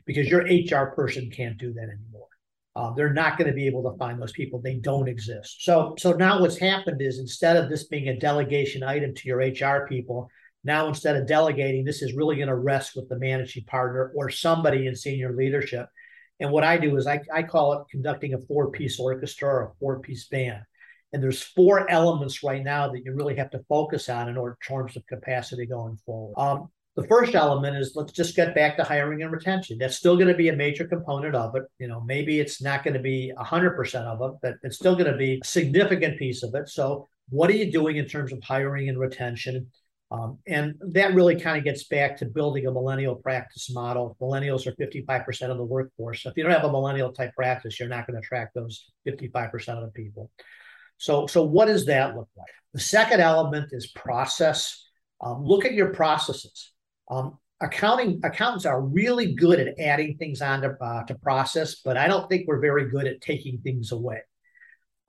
because 0.06 0.28
your 0.28 0.42
HR 0.42 0.92
person 0.94 1.30
can't 1.30 1.58
do 1.58 1.72
that 1.74 1.82
anymore. 1.82 2.28
Uh, 2.74 2.92
they're 2.94 3.12
not 3.12 3.36
going 3.36 3.48
to 3.48 3.54
be 3.54 3.66
able 3.66 3.82
to 3.82 3.98
find 3.98 4.20
those 4.20 4.32
people. 4.32 4.58
They 4.60 4.76
don't 4.76 5.08
exist. 5.08 5.62
So, 5.62 5.94
so 5.98 6.12
now 6.12 6.40
what's 6.40 6.56
happened 6.56 7.02
is 7.02 7.18
instead 7.18 7.56
of 7.56 7.68
this 7.68 7.84
being 7.84 8.08
a 8.08 8.18
delegation 8.18 8.82
item 8.82 9.14
to 9.14 9.28
your 9.28 9.38
HR 9.38 9.86
people, 9.86 10.30
now 10.64 10.88
instead 10.88 11.16
of 11.16 11.26
delegating, 11.26 11.84
this 11.84 12.00
is 12.00 12.14
really 12.14 12.36
going 12.36 12.48
to 12.48 12.54
rest 12.54 12.96
with 12.96 13.08
the 13.08 13.18
managing 13.18 13.64
partner 13.64 14.12
or 14.14 14.30
somebody 14.30 14.86
in 14.86 14.96
senior 14.96 15.34
leadership. 15.34 15.88
And 16.42 16.50
what 16.50 16.64
I 16.64 16.76
do 16.76 16.96
is 16.96 17.06
I, 17.06 17.20
I 17.32 17.44
call 17.44 17.72
it 17.74 17.84
conducting 17.90 18.34
a 18.34 18.38
four 18.38 18.70
piece 18.70 18.98
orchestra 18.98 19.48
or 19.48 19.62
a 19.62 19.74
four 19.78 20.00
piece 20.00 20.26
band. 20.26 20.62
And 21.12 21.22
there's 21.22 21.42
four 21.42 21.90
elements 21.90 22.42
right 22.42 22.64
now 22.64 22.88
that 22.90 23.04
you 23.04 23.14
really 23.14 23.36
have 23.36 23.50
to 23.50 23.60
focus 23.68 24.08
on 24.08 24.28
in 24.28 24.36
order 24.36 24.58
terms 24.66 24.96
of 24.96 25.06
capacity 25.06 25.66
going 25.66 25.98
forward. 26.04 26.34
Um, 26.36 26.68
the 26.96 27.06
first 27.06 27.34
element 27.34 27.76
is 27.76 27.92
let's 27.94 28.12
just 28.12 28.34
get 28.34 28.54
back 28.54 28.76
to 28.76 28.84
hiring 28.84 29.22
and 29.22 29.30
retention. 29.30 29.78
That's 29.78 29.96
still 29.96 30.16
going 30.16 30.28
to 30.28 30.34
be 30.34 30.48
a 30.48 30.56
major 30.56 30.86
component 30.86 31.34
of 31.34 31.54
it. 31.54 31.62
You 31.78 31.88
know, 31.88 32.00
maybe 32.00 32.40
it's 32.40 32.60
not 32.60 32.82
going 32.82 32.94
to 32.94 33.00
be 33.00 33.32
100% 33.38 33.94
of 33.94 34.20
it, 34.20 34.38
but 34.42 34.54
it's 34.62 34.76
still 34.76 34.94
going 34.94 35.10
to 35.10 35.16
be 35.16 35.40
a 35.42 35.46
significant 35.46 36.18
piece 36.18 36.42
of 36.42 36.54
it. 36.54 36.68
So, 36.68 37.08
what 37.28 37.48
are 37.48 37.54
you 37.54 37.70
doing 37.70 37.96
in 37.96 38.06
terms 38.06 38.32
of 38.32 38.42
hiring 38.42 38.88
and 38.88 38.98
retention? 38.98 39.70
Um, 40.12 40.38
and 40.46 40.74
that 40.90 41.14
really 41.14 41.40
kind 41.40 41.56
of 41.56 41.64
gets 41.64 41.84
back 41.84 42.18
to 42.18 42.26
building 42.26 42.66
a 42.66 42.70
millennial 42.70 43.14
practice 43.14 43.70
model. 43.72 44.14
Millennials 44.20 44.66
are 44.66 44.72
55% 44.72 45.50
of 45.50 45.56
the 45.56 45.64
workforce. 45.64 46.22
So 46.22 46.28
if 46.28 46.36
you 46.36 46.42
don't 46.42 46.52
have 46.52 46.64
a 46.64 46.70
millennial 46.70 47.12
type 47.12 47.32
practice, 47.34 47.80
you're 47.80 47.88
not 47.88 48.06
going 48.06 48.20
to 48.20 48.24
attract 48.24 48.54
those 48.54 48.90
55% 49.08 49.54
of 49.68 49.84
the 49.84 49.92
people. 49.92 50.30
So, 50.98 51.26
so 51.26 51.42
what 51.42 51.66
does 51.66 51.86
that 51.86 52.14
look 52.14 52.28
like? 52.36 52.50
The 52.74 52.80
second 52.80 53.20
element 53.20 53.70
is 53.72 53.86
process. 53.86 54.86
Um, 55.22 55.44
look 55.44 55.64
at 55.64 55.72
your 55.72 55.94
processes. 55.94 56.72
Um, 57.10 57.38
accounting 57.62 58.20
accountants 58.22 58.66
are 58.66 58.82
really 58.82 59.34
good 59.34 59.60
at 59.60 59.78
adding 59.78 60.18
things 60.18 60.42
on 60.42 60.60
to, 60.60 60.76
uh, 60.78 61.04
to 61.04 61.14
process, 61.14 61.76
but 61.76 61.96
I 61.96 62.06
don't 62.06 62.28
think 62.28 62.46
we're 62.46 62.60
very 62.60 62.90
good 62.90 63.06
at 63.06 63.22
taking 63.22 63.58
things 63.58 63.92
away. 63.92 64.20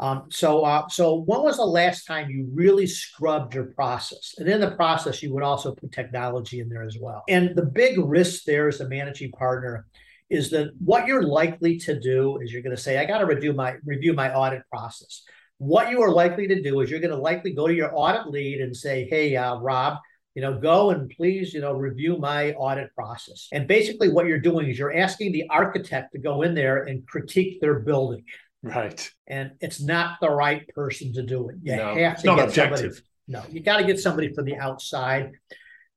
Um, 0.03 0.25
so, 0.29 0.65
uh, 0.65 0.89
so 0.89 1.21
when 1.21 1.43
was 1.43 1.55
the 1.55 1.65
last 1.65 2.05
time 2.05 2.29
you 2.29 2.49
really 2.53 2.85
scrubbed 2.85 3.55
your 3.55 3.67
process? 3.67 4.35
And 4.37 4.49
in 4.49 4.59
the 4.59 4.71
process, 4.71 5.23
you 5.23 5.33
would 5.33 5.43
also 5.43 5.73
put 5.73 5.93
technology 5.93 6.59
in 6.59 6.67
there 6.67 6.83
as 6.83 6.97
well. 6.99 7.23
And 7.29 7.55
the 7.55 7.65
big 7.65 7.97
risk 7.97 8.43
there 8.43 8.67
as 8.67 8.81
a 8.81 8.89
managing 8.89 9.31
partner 9.31 9.87
is 10.29 10.49
that 10.49 10.71
what 10.77 11.07
you're 11.07 11.23
likely 11.23 11.77
to 11.77 11.97
do 11.97 12.37
is 12.41 12.51
you're 12.51 12.61
going 12.61 12.75
to 12.75 12.81
say, 12.81 12.97
I 12.97 13.05
got 13.05 13.19
to 13.19 13.25
review 13.25 13.53
my 13.53 13.75
review 13.85 14.11
my 14.11 14.33
audit 14.33 14.63
process. 14.69 15.23
What 15.57 15.89
you 15.89 16.01
are 16.01 16.11
likely 16.11 16.47
to 16.47 16.61
do 16.61 16.81
is 16.81 16.91
you're 16.91 16.99
going 16.99 17.15
to 17.15 17.17
likely 17.17 17.53
go 17.53 17.67
to 17.67 17.73
your 17.73 17.91
audit 17.97 18.27
lead 18.27 18.59
and 18.59 18.75
say, 18.75 19.07
Hey, 19.09 19.37
uh, 19.37 19.57
Rob, 19.59 19.99
you 20.35 20.41
know, 20.41 20.59
go 20.59 20.89
and 20.89 21.09
please, 21.11 21.53
you 21.53 21.61
know, 21.61 21.73
review 21.73 22.17
my 22.17 22.53
audit 22.53 22.93
process. 22.95 23.47
And 23.51 23.67
basically, 23.67 24.09
what 24.09 24.25
you're 24.25 24.39
doing 24.39 24.67
is 24.67 24.79
you're 24.79 24.97
asking 24.97 25.31
the 25.31 25.47
architect 25.49 26.11
to 26.11 26.19
go 26.19 26.41
in 26.41 26.55
there 26.55 26.83
and 26.83 27.07
critique 27.07 27.61
their 27.61 27.79
building. 27.79 28.25
Right. 28.63 29.11
And 29.27 29.51
it's 29.59 29.81
not 29.81 30.17
the 30.21 30.29
right 30.29 30.67
person 30.69 31.13
to 31.13 31.21
do 31.21 31.49
it. 31.49 31.57
You 31.61 31.75
no, 31.75 31.95
have 31.95 32.17
to 32.17 32.23
get 32.23 32.35
not 32.35 32.47
objective. 32.47 32.79
Somebody, 32.79 33.01
no, 33.27 33.43
you 33.51 33.59
got 33.59 33.77
to 33.77 33.83
get 33.83 33.99
somebody 33.99 34.33
from 34.33 34.45
the 34.45 34.55
outside. 34.55 35.33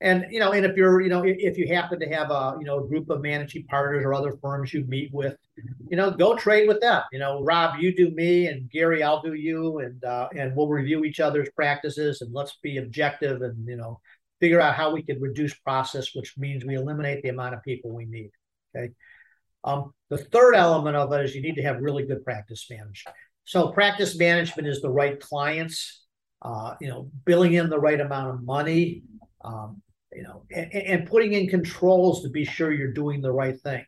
And 0.01 0.27
you 0.31 0.41
know, 0.41 0.53
and 0.53 0.67
if 0.67 0.77
you're, 0.77 1.01
you 1.01 1.09
know, 1.09 1.23
if 1.25 1.57
you 1.57 1.69
happen 1.69 2.01
to 2.01 2.09
have 2.09 2.31
a, 2.31 2.57
you 2.59 2.67
know, 2.67 2.85
a 2.85 2.89
group 2.89 3.09
of 3.09 3.23
managing 3.23 3.65
partners 3.67 4.05
or 4.05 4.13
other 4.13 4.37
firms 4.43 4.75
you 4.75 4.85
meet 4.85 5.11
with, 5.15 5.37
you 5.89 5.97
know, 5.97 6.11
go 6.11 6.37
trade 6.37 6.69
with 6.69 6.81
them. 6.81 7.03
You 7.13 7.19
know, 7.19 7.43
Rob, 7.43 7.79
you 7.81 7.97
do 7.97 8.11
me, 8.11 8.49
and 8.49 8.71
Gary, 8.71 9.03
I'll 9.03 9.23
do 9.23 9.33
you, 9.33 9.79
and 9.79 10.05
uh, 10.05 10.29
and 10.37 10.55
we'll 10.55 10.69
review 10.69 11.05
each 11.05 11.21
other's 11.21 11.49
practices, 11.57 12.21
and 12.21 12.35
let's 12.35 12.59
be 12.63 12.77
objective, 12.77 13.41
and 13.41 13.67
you 13.67 13.77
know, 13.77 14.01
figure 14.41 14.61
out 14.61 14.75
how 14.75 14.93
we 14.93 15.03
can 15.03 15.19
reduce 15.21 15.55
process, 15.55 16.15
which 16.15 16.37
means 16.37 16.65
we 16.65 16.75
eliminate 16.75 17.23
the 17.23 17.31
amount 17.31 17.55
of 17.55 17.63
people 17.63 17.95
we 17.95 18.05
need. 18.05 18.31
Okay. 18.77 18.93
Um, 19.67 19.93
the 20.09 20.19
third 20.19 20.55
element 20.55 20.97
of 20.97 21.13
it 21.13 21.25
is 21.25 21.35
you 21.35 21.43
need 21.43 21.57
to 21.57 21.63
have 21.63 21.81
really 21.81 22.07
good 22.07 22.25
practice 22.25 22.67
management. 22.71 23.17
So 23.45 23.69
practice 23.73 24.17
management 24.17 24.69
is 24.69 24.81
the 24.81 24.91
right 24.91 25.19
clients, 25.21 26.05
uh, 26.43 26.75
you 26.81 26.89
know, 26.89 27.11
billing 27.25 27.55
in 27.55 27.69
the 27.69 27.79
right 27.79 28.01
amount 28.01 28.35
of 28.35 28.45
money, 28.45 29.03
um, 29.45 29.83
you 30.13 30.23
know, 30.23 30.45
and, 30.55 30.73
and, 30.73 31.07
putting 31.09 31.33
in 31.33 31.49
controls 31.49 32.23
to 32.23 32.31
be 32.31 32.45
sure 32.45 32.73
you're 32.73 32.93
doing 32.93 33.21
the 33.21 33.33
right 33.33 33.61
thing. 33.61 33.85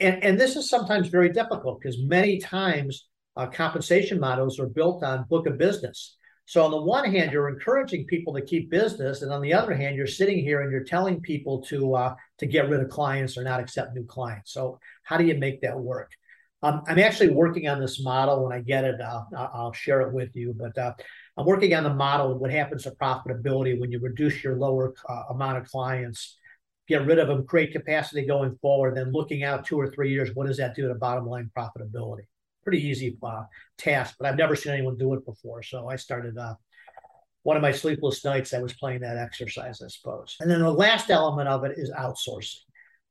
And, 0.00 0.22
and 0.24 0.40
this 0.40 0.56
is 0.56 0.68
sometimes 0.68 1.08
very 1.08 1.30
difficult 1.30 1.80
because 1.80 1.98
many 2.02 2.38
times 2.38 3.06
uh, 3.36 3.46
compensation 3.46 4.18
models 4.18 4.58
are 4.58 4.66
built 4.66 5.02
on 5.04 5.26
book 5.28 5.46
of 5.46 5.58
business. 5.58 6.16
So 6.48 6.64
on 6.64 6.70
the 6.70 6.80
one 6.80 7.04
hand, 7.12 7.30
you're 7.30 7.50
encouraging 7.50 8.06
people 8.06 8.32
to 8.32 8.40
keep 8.40 8.70
business, 8.70 9.20
and 9.20 9.30
on 9.30 9.42
the 9.42 9.52
other 9.52 9.74
hand, 9.74 9.96
you're 9.96 10.06
sitting 10.06 10.38
here 10.38 10.62
and 10.62 10.72
you're 10.72 10.82
telling 10.82 11.20
people 11.20 11.60
to 11.64 11.94
uh, 11.94 12.14
to 12.38 12.46
get 12.46 12.70
rid 12.70 12.80
of 12.80 12.88
clients 12.88 13.36
or 13.36 13.44
not 13.44 13.60
accept 13.60 13.94
new 13.94 14.06
clients. 14.06 14.54
So 14.54 14.80
how 15.02 15.18
do 15.18 15.26
you 15.26 15.34
make 15.34 15.60
that 15.60 15.78
work? 15.78 16.10
Um, 16.62 16.84
I'm 16.88 16.98
actually 17.00 17.28
working 17.28 17.68
on 17.68 17.82
this 17.82 18.02
model. 18.02 18.44
When 18.44 18.54
I 18.54 18.62
get 18.62 18.84
it, 18.84 18.98
uh, 18.98 19.24
I'll 19.36 19.74
share 19.74 20.00
it 20.00 20.14
with 20.14 20.34
you. 20.34 20.54
But 20.58 20.78
uh, 20.78 20.94
I'm 21.36 21.44
working 21.44 21.74
on 21.74 21.84
the 21.84 21.92
model 21.92 22.32
of 22.32 22.38
what 22.38 22.50
happens 22.50 22.84
to 22.84 22.92
profitability 22.92 23.78
when 23.78 23.92
you 23.92 24.00
reduce 24.00 24.42
your 24.42 24.56
lower 24.56 24.94
uh, 25.06 25.24
amount 25.28 25.58
of 25.58 25.70
clients, 25.70 26.38
get 26.88 27.04
rid 27.04 27.18
of 27.18 27.28
them, 27.28 27.44
create 27.44 27.72
capacity 27.72 28.26
going 28.26 28.56
forward, 28.62 28.96
then 28.96 29.12
looking 29.12 29.44
out 29.44 29.66
two 29.66 29.78
or 29.78 29.90
three 29.90 30.12
years, 30.12 30.30
what 30.34 30.46
does 30.46 30.56
that 30.56 30.74
do 30.74 30.88
to 30.88 30.94
bottom 30.94 31.26
line 31.26 31.50
profitability? 31.54 32.24
Pretty 32.68 32.86
easy 32.86 33.16
uh, 33.22 33.44
task, 33.78 34.16
but 34.18 34.28
I've 34.28 34.36
never 34.36 34.54
seen 34.54 34.74
anyone 34.74 34.98
do 34.98 35.14
it 35.14 35.24
before. 35.24 35.62
So 35.62 35.88
I 35.88 35.96
started 35.96 36.36
uh, 36.36 36.54
one 37.44 37.56
of 37.56 37.62
my 37.62 37.72
sleepless 37.72 38.22
nights. 38.26 38.52
I 38.52 38.60
was 38.60 38.74
playing 38.74 39.00
that 39.00 39.16
exercise, 39.16 39.80
I 39.82 39.88
suppose. 39.88 40.36
And 40.40 40.50
then 40.50 40.60
the 40.60 40.70
last 40.70 41.08
element 41.08 41.48
of 41.48 41.64
it 41.64 41.78
is 41.78 41.90
outsourcing. 41.90 42.58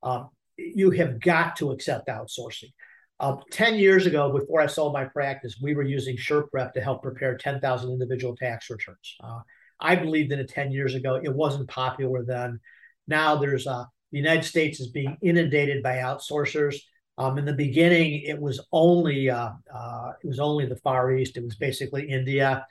Um, 0.04 0.30
you 0.58 0.92
have 0.92 1.20
got 1.20 1.56
to 1.56 1.72
accept 1.72 2.08
outsourcing. 2.08 2.72
Uh, 3.20 3.38
10 3.50 3.80
years 3.80 4.06
ago, 4.06 4.32
before 4.32 4.62
I 4.62 4.68
sold 4.68 4.94
my 4.94 5.06
practice, 5.06 5.58
we 5.60 5.74
were 5.74 5.82
using 5.82 6.18
SurePrep 6.18 6.74
to 6.74 6.82
help 6.82 7.02
prepare 7.02 7.36
10,000 7.36 7.90
individual 7.90 8.36
tax 8.36 8.70
returns. 8.70 9.16
Uh, 9.24 9.40
I 9.80 9.96
believed 9.96 10.32
in 10.32 10.38
it 10.38 10.50
10 10.50 10.72
years 10.72 10.94
ago. 10.94 11.16
It 11.16 11.34
wasn't 11.34 11.68
popular 11.68 12.24
then. 12.24 12.60
Now 13.08 13.38
there's 13.38 13.66
uh, 13.66 13.86
the 14.12 14.20
United 14.20 14.44
States 14.44 14.80
is 14.80 14.90
being 14.90 15.18
inundated 15.24 15.82
by 15.82 15.96
outsourcers. 15.96 16.76
Um, 17.18 17.38
in 17.38 17.46
the 17.46 17.54
beginning, 17.54 18.22
it 18.22 18.40
was 18.40 18.60
only 18.72 19.30
uh, 19.30 19.52
uh, 19.74 20.12
it 20.24 20.28
was 20.28 20.40
only 20.40 20.66
the 20.66 20.76
Far 20.78 21.12
East. 21.16 21.38
It 21.38 21.44
was 21.44 21.56
basically 21.56 22.08
India, 22.10 22.66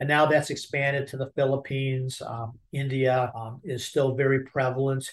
and 0.00 0.08
now 0.08 0.26
that's 0.26 0.50
expanded 0.50 1.06
to 1.08 1.16
the 1.16 1.30
Philippines. 1.36 2.20
Um, 2.24 2.58
India 2.72 3.30
um, 3.34 3.60
is 3.62 3.84
still 3.84 4.14
very 4.14 4.44
prevalent, 4.44 5.08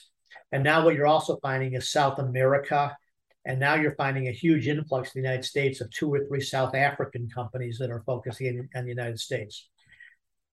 and 0.51 0.63
now 0.63 0.83
what 0.83 0.95
you're 0.95 1.07
also 1.07 1.37
finding 1.41 1.73
is 1.73 1.91
South 1.91 2.17
America, 2.17 2.97
and 3.45 3.59
now 3.59 3.75
you're 3.75 3.95
finding 3.95 4.27
a 4.27 4.31
huge 4.31 4.67
influx 4.67 5.13
in 5.13 5.21
the 5.21 5.27
United 5.27 5.45
States 5.45 5.81
of 5.81 5.91
two 5.91 6.11
or 6.11 6.25
three 6.25 6.41
South 6.41 6.73
African 6.73 7.29
companies 7.29 7.77
that 7.77 7.91
are 7.91 8.03
focusing 8.07 8.67
on 8.75 8.83
the 8.85 8.89
United 8.89 9.19
States. 9.19 9.69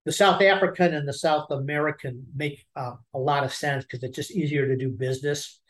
The 0.05 0.12
South 0.12 0.40
African 0.40 0.95
and 0.95 1.09
the 1.09 1.12
South 1.12 1.50
American 1.50 2.26
make 2.37 2.64
uh, 2.76 2.93
a 3.12 3.19
lot 3.19 3.45
of 3.45 3.52
sense 3.52 3.85
because 3.85 4.05
it's 4.05 4.14
just 4.14 4.31
easier 4.31 4.66
to 4.69 4.76
do 4.76 4.90
business. 4.90 5.61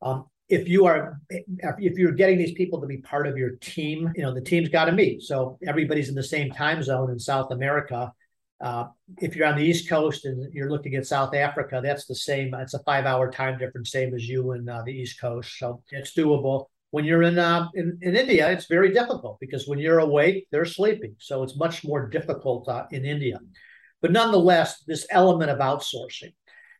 Um, 0.00 0.26
if 0.50 0.68
you 0.68 0.84
are 0.84 1.20
if 1.30 1.96
you're 1.96 2.12
getting 2.12 2.36
these 2.36 2.52
people 2.52 2.80
to 2.80 2.86
be 2.86 2.98
part 2.98 3.26
of 3.26 3.38
your 3.38 3.52
team 3.56 4.10
you 4.16 4.22
know 4.22 4.34
the 4.34 4.40
team's 4.40 4.68
got 4.68 4.86
to 4.86 4.92
meet. 4.92 5.22
So 5.22 5.58
everybody's 5.66 6.08
in 6.08 6.14
the 6.14 6.22
same 6.22 6.50
time 6.50 6.82
zone 6.82 7.10
in 7.10 7.18
south 7.18 7.52
america. 7.52 8.12
Uh, 8.60 8.88
if 9.18 9.34
you're 9.34 9.46
on 9.46 9.56
the 9.56 9.64
east 9.64 9.88
coast 9.88 10.26
and 10.26 10.52
you're 10.52 10.68
looking 10.68 10.94
at 10.94 11.06
south 11.06 11.34
africa 11.34 11.80
that's 11.82 12.04
the 12.04 12.14
same 12.14 12.52
it's 12.52 12.74
a 12.74 12.82
five 12.82 13.06
hour 13.06 13.30
time 13.30 13.56
difference 13.56 13.90
same 13.90 14.14
as 14.14 14.28
you 14.28 14.52
in 14.52 14.68
uh, 14.68 14.82
the 14.84 14.92
east 14.92 15.20
coast. 15.20 15.56
So 15.58 15.82
it's 15.90 16.14
doable. 16.14 16.66
When 16.90 17.04
you're 17.04 17.22
in, 17.22 17.38
uh, 17.38 17.68
in, 17.74 17.98
in 18.02 18.16
india 18.16 18.50
it's 18.50 18.66
very 18.66 18.92
difficult 18.92 19.38
because 19.40 19.68
when 19.68 19.78
you're 19.78 20.00
awake 20.00 20.48
they're 20.50 20.64
sleeping. 20.64 21.14
So 21.18 21.44
it's 21.44 21.56
much 21.56 21.84
more 21.84 22.08
difficult 22.08 22.68
uh, 22.68 22.86
in 22.90 23.04
india. 23.04 23.38
But 24.02 24.12
nonetheless 24.12 24.82
this 24.86 25.06
element 25.10 25.50
of 25.50 25.58
outsourcing 25.58 26.32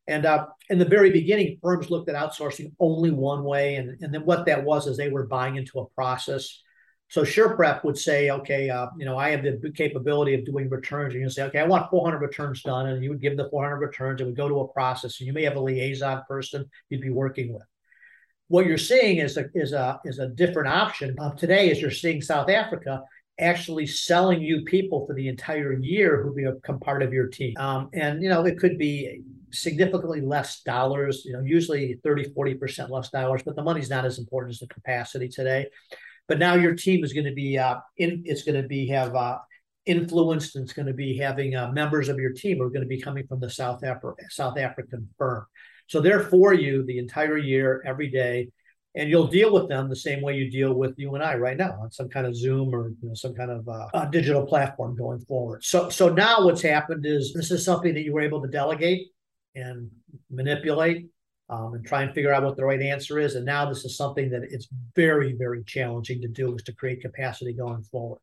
and 0.07 0.26
uh, 0.26 0.47
in 0.69 0.78
the 0.78 0.85
very 0.85 1.11
beginning, 1.11 1.59
firms 1.62 1.90
looked 1.90 2.09
at 2.09 2.16
outsourcing 2.16 2.73
only 2.80 3.11
one 3.11 3.45
way. 3.45 3.76
And, 3.76 3.97
and 4.02 4.12
then 4.12 4.25
what 4.25 4.47
that 4.47 4.64
was 4.64 4.87
is 4.87 4.97
they 4.97 5.11
were 5.11 5.26
buying 5.26 5.57
into 5.57 5.78
a 5.78 5.87
process. 5.90 6.62
So 7.09 7.23
SurePrep 7.23 7.85
would 7.85 7.99
say, 7.99 8.30
okay, 8.30 8.71
uh, 8.71 8.87
you 8.97 9.04
know, 9.04 9.16
I 9.16 9.30
have 9.30 9.42
the 9.42 9.73
capability 9.75 10.35
of 10.35 10.45
doing 10.45 10.69
returns. 10.69 11.14
And 11.14 11.23
you 11.23 11.28
say, 11.28 11.42
okay, 11.45 11.59
I 11.59 11.66
want 11.66 11.90
400 11.90 12.19
returns 12.19 12.62
done. 12.62 12.87
And 12.87 13.02
you 13.02 13.11
would 13.11 13.21
give 13.21 13.37
the 13.37 13.49
400 13.50 13.76
returns. 13.76 14.21
It 14.21 14.25
would 14.25 14.37
go 14.37 14.49
to 14.49 14.61
a 14.61 14.69
process. 14.69 15.21
And 15.21 15.26
you 15.26 15.33
may 15.33 15.45
have 15.45 15.57
a 15.57 15.61
liaison 15.61 16.23
person 16.28 16.69
you'd 16.88 17.00
be 17.00 17.11
working 17.11 17.52
with. 17.52 17.64
What 18.49 18.66
you're 18.66 18.78
seeing 18.78 19.19
is 19.19 19.37
a, 19.37 19.47
is 19.54 19.73
a, 19.73 20.00
is 20.04 20.19
a 20.19 20.28
different 20.28 20.69
option 20.69 21.14
uh, 21.21 21.30
today 21.33 21.71
is 21.71 21.80
you're 21.80 21.90
seeing 21.92 22.21
South 22.21 22.49
Africa 22.49 23.02
actually 23.38 23.87
selling 23.87 24.40
you 24.42 24.62
people 24.64 25.07
for 25.07 25.14
the 25.14 25.28
entire 25.28 25.73
year 25.73 26.23
who 26.23 26.35
become 26.35 26.80
part 26.80 27.02
of 27.02 27.12
your 27.12 27.28
team. 27.28 27.54
Um, 27.59 27.88
and, 27.92 28.23
you 28.23 28.28
know, 28.28 28.45
it 28.45 28.59
could 28.59 28.76
be 28.76 29.23
significantly 29.52 30.21
less 30.21 30.62
dollars, 30.62 31.23
you 31.25 31.33
know, 31.33 31.40
usually 31.40 31.99
30, 32.02 32.33
40% 32.37 32.90
less 32.90 33.11
dollars, 33.11 33.42
but 33.45 33.57
the 33.57 33.62
money's 33.62 33.90
not 33.90 34.04
as 34.04 34.19
important 34.19 34.54
as 34.54 34.61
the 34.61 34.66
capacity 34.66 35.28
today. 35.28 35.66
But 36.28 36.38
now 36.38 36.54
your 36.54 36.75
team 36.75 37.04
is 37.04 37.12
going 37.12 37.26
to 37.26 37.33
be 37.33 37.59
uh, 37.59 37.76
in, 37.97 38.23
it's 38.25 38.45
going 38.45 38.61
to 38.61 38.69
be 38.69 38.87
have 38.88 39.16
uh, 39.16 39.38
influenced 39.87 40.57
and 40.57 40.64
it's 40.64 40.73
going 40.73 40.87
to 40.87 40.95
be 40.95 41.16
having 41.16 41.57
uh, 41.57 41.73
members 41.73 42.09
of 42.09 42.19
your 42.19 42.33
team 42.33 42.61
are 42.62 42.69
going 42.69 42.83
to 42.83 42.88
be 42.88 43.00
coming 43.00 43.26
from 43.26 43.40
the 43.40 43.50
South, 43.50 43.80
Afri- 43.83 44.14
South 44.28 44.59
African 44.59 45.09
firm. 45.19 45.47
So 45.88 46.00
they're 46.00 46.23
for 46.23 46.54
you 46.54 46.85
the 46.85 46.99
entire 46.99 47.37
year, 47.37 47.83
every 47.85 48.09
day. 48.09 48.50
And 48.95 49.09
you'll 49.09 49.28
deal 49.28 49.52
with 49.52 49.69
them 49.69 49.88
the 49.88 49.97
same 49.97 50.21
way 50.21 50.37
you 50.37 50.50
deal 50.50 50.75
with 50.75 50.95
you 50.99 51.14
and 51.14 51.23
I 51.23 51.37
right 51.37 51.57
now 51.57 51.78
on 51.80 51.92
some 51.92 52.09
kind 52.09 52.26
of 52.26 52.37
Zoom 52.37 52.75
or 52.75 52.88
you 52.88 53.09
know, 53.09 53.14
some 53.14 53.35
kind 53.35 53.50
of 53.50 53.69
uh, 53.69 54.04
digital 54.07 54.45
platform 54.47 54.97
going 54.97 55.21
forward. 55.21 55.64
So, 55.64 55.88
so 55.90 56.09
now 56.09 56.45
what's 56.45 56.62
happened 56.62 57.07
is 57.07 57.33
this 57.33 57.52
is 57.52 57.64
something 57.64 57.95
that 57.95 58.02
you 58.02 58.12
were 58.12 58.21
able 58.21 58.42
to 58.42 58.49
delegate 58.49 59.09
and 59.54 59.90
manipulate 60.30 61.07
um, 61.50 61.75
and 61.75 61.85
try 61.85 62.02
and 62.02 62.14
figure 62.14 62.33
out 62.33 62.45
what 62.45 62.57
the 62.57 62.64
right 62.64 62.80
answer 62.80 63.19
is. 63.19 63.35
And 63.35 63.45
now 63.45 63.69
this 63.69 63.85
is 63.85 63.97
something 63.97 64.30
that 64.30 64.42
it's 64.45 64.69
very, 64.95 65.35
very 65.35 65.64
challenging 65.64 66.23
to 66.23 66.28
do 66.28 66.54
is 66.54 66.62
to 66.62 66.73
create 66.73 67.02
capacity 67.02 67.52
going 67.52 67.83
forward. 67.83 68.21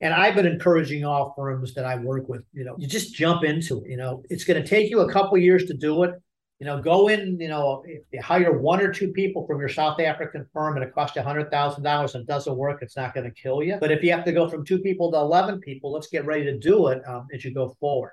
And 0.00 0.12
I've 0.12 0.34
been 0.34 0.46
encouraging 0.46 1.04
all 1.04 1.34
firms 1.36 1.74
that 1.74 1.84
I 1.84 1.96
work 1.96 2.28
with, 2.28 2.42
you 2.52 2.64
know, 2.64 2.74
you 2.78 2.88
just 2.88 3.14
jump 3.14 3.44
into 3.44 3.82
it. 3.84 3.90
You 3.90 3.96
know, 3.96 4.22
it's 4.28 4.44
going 4.44 4.60
to 4.60 4.68
take 4.68 4.90
you 4.90 5.00
a 5.00 5.12
couple 5.12 5.38
years 5.38 5.66
to 5.66 5.74
do 5.74 6.02
it. 6.02 6.14
You 6.58 6.66
know, 6.66 6.80
go 6.80 7.08
in, 7.08 7.38
you 7.40 7.48
know, 7.48 7.82
if 7.86 8.02
you 8.12 8.22
hire 8.22 8.58
one 8.58 8.80
or 8.80 8.92
two 8.92 9.12
people 9.12 9.46
from 9.46 9.60
your 9.60 9.68
South 9.68 10.00
African 10.00 10.46
firm 10.52 10.76
and 10.76 10.84
it 10.84 10.94
costs 10.94 11.16
you 11.16 11.22
$100,000 11.22 12.14
and 12.14 12.22
it 12.22 12.26
doesn't 12.26 12.56
work, 12.56 12.80
it's 12.80 12.96
not 12.96 13.12
going 13.12 13.24
to 13.24 13.34
kill 13.34 13.62
you. 13.62 13.76
But 13.80 13.90
if 13.90 14.02
you 14.02 14.12
have 14.12 14.24
to 14.24 14.32
go 14.32 14.48
from 14.48 14.64
two 14.64 14.78
people 14.78 15.10
to 15.12 15.18
11 15.18 15.60
people, 15.60 15.92
let's 15.92 16.06
get 16.06 16.24
ready 16.24 16.44
to 16.44 16.58
do 16.58 16.88
it 16.88 17.02
um, 17.06 17.26
as 17.34 17.44
you 17.44 17.52
go 17.52 17.76
forward. 17.80 18.12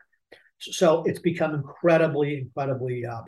So 0.61 1.03
it's 1.05 1.19
become 1.19 1.55
incredibly, 1.55 2.39
incredibly, 2.39 3.05
uh, 3.05 3.21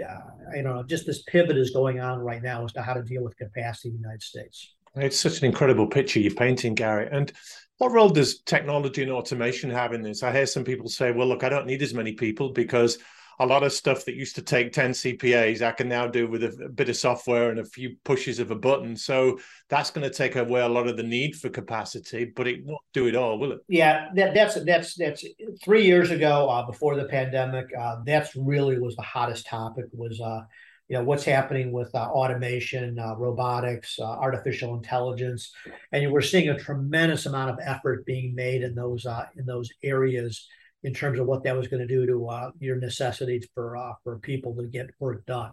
don't 0.56 0.64
know, 0.64 0.84
just 0.84 1.06
this 1.06 1.24
pivot 1.24 1.58
is 1.58 1.72
going 1.72 2.00
on 2.00 2.20
right 2.20 2.42
now 2.42 2.64
as 2.64 2.74
to 2.74 2.82
how 2.82 2.94
to 2.94 3.04
deal 3.04 3.24
with 3.24 3.36
capacity 3.38 3.90
in 3.90 3.96
the 3.96 4.02
United 4.02 4.22
States. 4.22 4.76
It's 4.96 5.20
such 5.20 5.40
an 5.40 5.46
incredible 5.46 5.88
picture 5.88 6.20
you're 6.20 6.36
painting, 6.36 6.76
Gary. 6.76 7.10
And 7.12 7.32
what 7.80 7.92
role 7.92 8.10
does 8.10 8.42
technology 8.42 9.02
and 9.02 9.12
automation 9.12 9.70
have 9.72 9.94
in 9.94 10.04
this? 10.04 10.22
I 10.22 10.32
hear 10.32 10.46
some 10.46 10.64
people 10.64 10.88
say, 10.88 11.12
well, 11.12 11.28
look, 11.28 11.44
I 11.44 11.50
don't 11.50 11.66
need 11.66 11.82
as 11.82 11.94
many 11.94 12.14
people 12.14 12.52
because 12.52 13.00
a 13.40 13.46
lot 13.46 13.64
of 13.64 13.74
stuff 13.74 14.06
that 14.06 14.16
used 14.16 14.36
to 14.36 14.42
take 14.42 14.72
10 14.72 14.92
CPAs, 14.92 15.62
I 15.62 15.72
can 15.72 15.90
now 15.90 16.08
do 16.08 16.28
with 16.28 16.44
a, 16.44 16.66
a 16.66 16.70
bit 16.70 16.90
of 16.90 16.96
software 16.96 17.50
and 17.50 17.60
a 17.60 17.66
few 17.66 17.96
pushes 18.04 18.40
of 18.40 18.52
a 18.52 18.56
button. 18.56 18.96
So 18.96 19.40
that's 19.70 19.92
going 19.92 20.10
to 20.10 20.16
take 20.16 20.36
away 20.36 20.62
a 20.62 20.68
lot 20.68 20.88
of 20.88 20.98
the 20.98 21.04
need 21.04 21.36
for 21.36 21.50
capacity, 21.50 22.26
but 22.26 22.48
it 22.48 22.64
won't 22.66 22.82
do 22.94 23.08
it 23.08 23.16
all, 23.16 23.40
will 23.40 23.54
it? 23.54 23.60
Yeah, 23.68 24.10
that, 24.16 24.34
that's 24.34 24.64
that's 24.64 24.96
that's 24.96 25.26
three 25.64 25.86
years 25.86 26.12
ago, 26.12 26.50
uh, 26.50 26.66
before 26.66 26.96
the 26.96 27.06
pandemic. 27.06 27.68
Uh, 27.78 27.98
that's 28.06 28.36
really 28.36 28.80
was 28.80 28.96
the 28.96 29.02
hottest 29.02 29.48
topic. 29.48 29.86
Was 29.94 30.20
uh, 30.22 30.42
you 30.90 30.98
know 30.98 31.04
what's 31.04 31.24
happening 31.24 31.72
with 31.72 31.94
uh, 31.96 32.00
automation, 32.00 33.00
uh, 33.00 33.16
robotics, 33.16 33.98
uh, 34.00 34.04
artificial 34.04 34.76
intelligence, 34.76 35.52
and 35.92 36.12
we're 36.12 36.22
seeing 36.22 36.50
a 36.50 36.60
tremendous 36.60 37.26
amount 37.26 37.50
of 37.50 37.60
effort 37.64 38.06
being 38.06 38.36
made 38.36 38.64
in 38.64 38.76
those 38.76 39.06
uh, 39.06 39.26
in 39.38 39.46
those 39.46 39.70
areas 39.82 40.48
in 40.84 40.94
terms 40.94 41.20
of 41.20 41.26
what 41.26 41.44
that 41.44 41.56
was 41.56 41.68
going 41.68 41.82
to 41.82 41.88
do 41.88 42.06
to 42.06 42.28
uh, 42.28 42.52
your 42.60 42.78
necessities 42.78 43.48
for 43.54 43.78
uh, 43.78 43.94
for 44.04 44.20
people 44.20 44.56
to 44.56 44.68
get 44.68 44.90
work 45.00 45.26
done. 45.26 45.52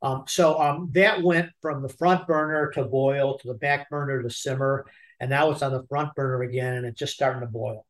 Um, 0.00 0.24
so 0.26 0.60
um, 0.60 0.90
that 0.92 1.22
went 1.22 1.50
from 1.60 1.82
the 1.82 1.88
front 1.88 2.26
burner 2.26 2.70
to 2.72 2.84
boil 2.84 3.38
to 3.38 3.48
the 3.48 3.54
back 3.54 3.88
burner 3.88 4.22
to 4.22 4.30
simmer, 4.30 4.86
and 5.20 5.30
now 5.30 5.50
it's 5.50 5.62
on 5.62 5.72
the 5.72 5.86
front 5.88 6.14
burner 6.14 6.42
again, 6.42 6.74
and 6.74 6.86
it's 6.86 6.98
just 6.98 7.14
starting 7.14 7.42
to 7.42 7.46
boil. 7.46 7.86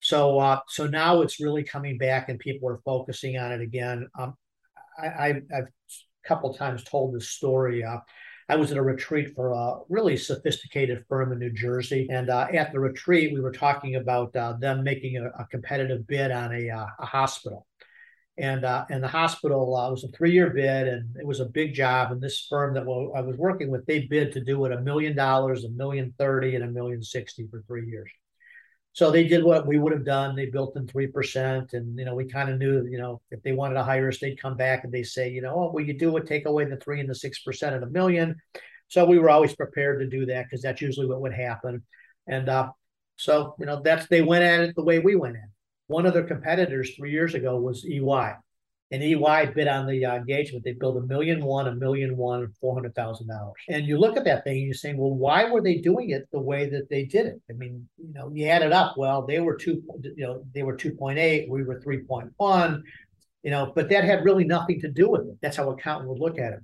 So 0.00 0.38
uh, 0.38 0.60
so 0.68 0.86
now 0.86 1.22
it's 1.22 1.40
really 1.40 1.64
coming 1.64 1.98
back, 1.98 2.28
and 2.28 2.38
people 2.38 2.68
are 2.68 2.80
focusing 2.84 3.38
on 3.38 3.52
it 3.52 3.60
again. 3.60 4.06
Um, 4.18 4.34
I, 4.98 5.42
have 5.50 5.64
a 5.64 5.66
couple 6.26 6.54
times 6.54 6.84
told 6.84 7.14
this 7.14 7.30
story. 7.30 7.84
I 8.48 8.56
was 8.56 8.70
at 8.70 8.78
a 8.78 8.82
retreat 8.82 9.34
for 9.34 9.50
a 9.50 9.78
really 9.88 10.16
sophisticated 10.16 11.04
firm 11.08 11.32
in 11.32 11.38
New 11.40 11.50
Jersey. 11.50 12.06
And 12.10 12.30
uh, 12.30 12.46
at 12.52 12.72
the 12.72 12.78
retreat, 12.78 13.34
we 13.34 13.40
were 13.40 13.52
talking 13.52 13.96
about 13.96 14.34
uh, 14.36 14.52
them 14.54 14.84
making 14.84 15.16
a, 15.16 15.26
a, 15.30 15.46
competitive 15.50 16.06
bid 16.06 16.30
on 16.30 16.54
a, 16.54 16.70
uh, 16.70 16.86
a 17.00 17.06
hospital. 17.06 17.66
And, 18.38 18.64
uh, 18.64 18.84
and 18.88 19.02
the 19.02 19.08
hospital 19.08 19.74
uh, 19.74 19.90
was 19.90 20.04
a 20.04 20.08
three 20.08 20.30
year 20.30 20.50
bid 20.50 20.86
and 20.86 21.16
it 21.16 21.26
was 21.26 21.40
a 21.40 21.46
big 21.46 21.74
job. 21.74 22.12
And 22.12 22.20
this 22.20 22.46
firm 22.48 22.74
that 22.74 22.82
I 22.82 23.20
was 23.20 23.36
working 23.36 23.70
with, 23.70 23.84
they 23.86 24.06
bid 24.06 24.32
to 24.32 24.44
do 24.44 24.64
it 24.64 24.72
a 24.72 24.80
million 24.80 25.16
dollars, 25.16 25.64
a 25.64 25.70
million 25.70 26.14
thirty, 26.18 26.54
and 26.54 26.62
a 26.62 26.68
million 26.68 27.02
sixty 27.02 27.48
for 27.48 27.64
three 27.66 27.88
years. 27.88 28.10
So 28.96 29.10
they 29.10 29.24
did 29.24 29.44
what 29.44 29.66
we 29.66 29.78
would 29.78 29.92
have 29.92 30.06
done. 30.06 30.34
They 30.34 30.46
built 30.46 30.74
in 30.74 30.86
three 30.86 31.06
percent, 31.06 31.74
and 31.74 31.98
you 31.98 32.06
know 32.06 32.14
we 32.14 32.24
kind 32.24 32.48
of 32.48 32.58
knew, 32.58 32.86
you 32.86 32.96
know, 32.96 33.20
if 33.30 33.42
they 33.42 33.52
wanted 33.52 33.74
to 33.74 33.82
hire 33.82 34.08
us, 34.08 34.18
they'd 34.18 34.40
come 34.40 34.56
back 34.56 34.84
and 34.84 34.92
they 34.92 35.02
say, 35.02 35.28
you 35.28 35.42
know, 35.42 35.54
oh, 35.54 35.70
well, 35.70 35.84
you 35.84 35.92
do 35.92 36.16
it, 36.16 36.26
take 36.26 36.46
away 36.46 36.64
the 36.64 36.78
three 36.78 37.00
and 37.00 37.08
the 37.10 37.14
six 37.14 37.40
percent 37.40 37.74
of 37.74 37.82
the 37.82 37.90
million. 37.90 38.36
So 38.88 39.04
we 39.04 39.18
were 39.18 39.28
always 39.28 39.54
prepared 39.54 40.00
to 40.00 40.06
do 40.06 40.24
that 40.26 40.46
because 40.46 40.62
that's 40.62 40.80
usually 40.80 41.06
what 41.06 41.20
would 41.20 41.34
happen. 41.34 41.82
And 42.26 42.48
uh, 42.48 42.70
so 43.16 43.54
you 43.58 43.66
know 43.66 43.82
that's 43.82 44.06
they 44.06 44.22
went 44.22 44.44
at 44.44 44.60
it 44.60 44.74
the 44.74 44.82
way 44.82 44.98
we 44.98 45.14
went 45.14 45.36
it. 45.36 45.42
One 45.88 46.06
of 46.06 46.14
their 46.14 46.24
competitors 46.24 46.94
three 46.96 47.12
years 47.12 47.34
ago 47.34 47.60
was 47.60 47.84
EY 47.84 48.36
and 48.92 49.02
EY 49.02 49.52
bid 49.54 49.66
on 49.66 49.86
the 49.86 50.04
uh, 50.04 50.14
engagement. 50.14 50.64
They 50.64 50.72
built 50.72 50.96
a 50.96 51.06
million 51.06 51.44
one, 51.44 51.66
a 51.66 51.74
million 51.74 52.16
one, 52.16 52.52
four 52.60 52.74
hundred 52.74 52.94
thousand 52.94 53.28
dollars. 53.28 53.54
And 53.68 53.84
you 53.86 53.98
look 53.98 54.16
at 54.16 54.24
that 54.24 54.44
thing 54.44 54.58
and 54.58 54.66
you're 54.66 54.74
saying, 54.74 54.96
well, 54.96 55.14
why 55.14 55.50
were 55.50 55.60
they 55.60 55.78
doing 55.78 56.10
it 56.10 56.28
the 56.30 56.40
way 56.40 56.68
that 56.70 56.88
they 56.88 57.04
did 57.04 57.26
it? 57.26 57.40
I 57.50 57.54
mean, 57.54 57.88
you 57.98 58.14
know, 58.14 58.30
you 58.32 58.46
add 58.46 58.62
it 58.62 58.72
up. 58.72 58.96
Well, 58.96 59.26
they 59.26 59.40
were 59.40 59.56
two, 59.56 59.82
you 60.02 60.26
know, 60.26 60.44
they 60.54 60.62
were 60.62 60.76
two 60.76 60.92
point 60.92 61.18
eight, 61.18 61.50
we 61.50 61.64
were 61.64 61.80
three 61.80 61.98
point 62.04 62.30
one, 62.36 62.84
you 63.42 63.50
know, 63.50 63.72
but 63.74 63.88
that 63.88 64.04
had 64.04 64.24
really 64.24 64.44
nothing 64.44 64.80
to 64.80 64.88
do 64.88 65.08
with 65.08 65.22
it. 65.22 65.36
That's 65.42 65.56
how 65.56 65.70
accountant 65.70 66.08
would 66.08 66.20
look 66.20 66.38
at 66.38 66.52
it. 66.52 66.60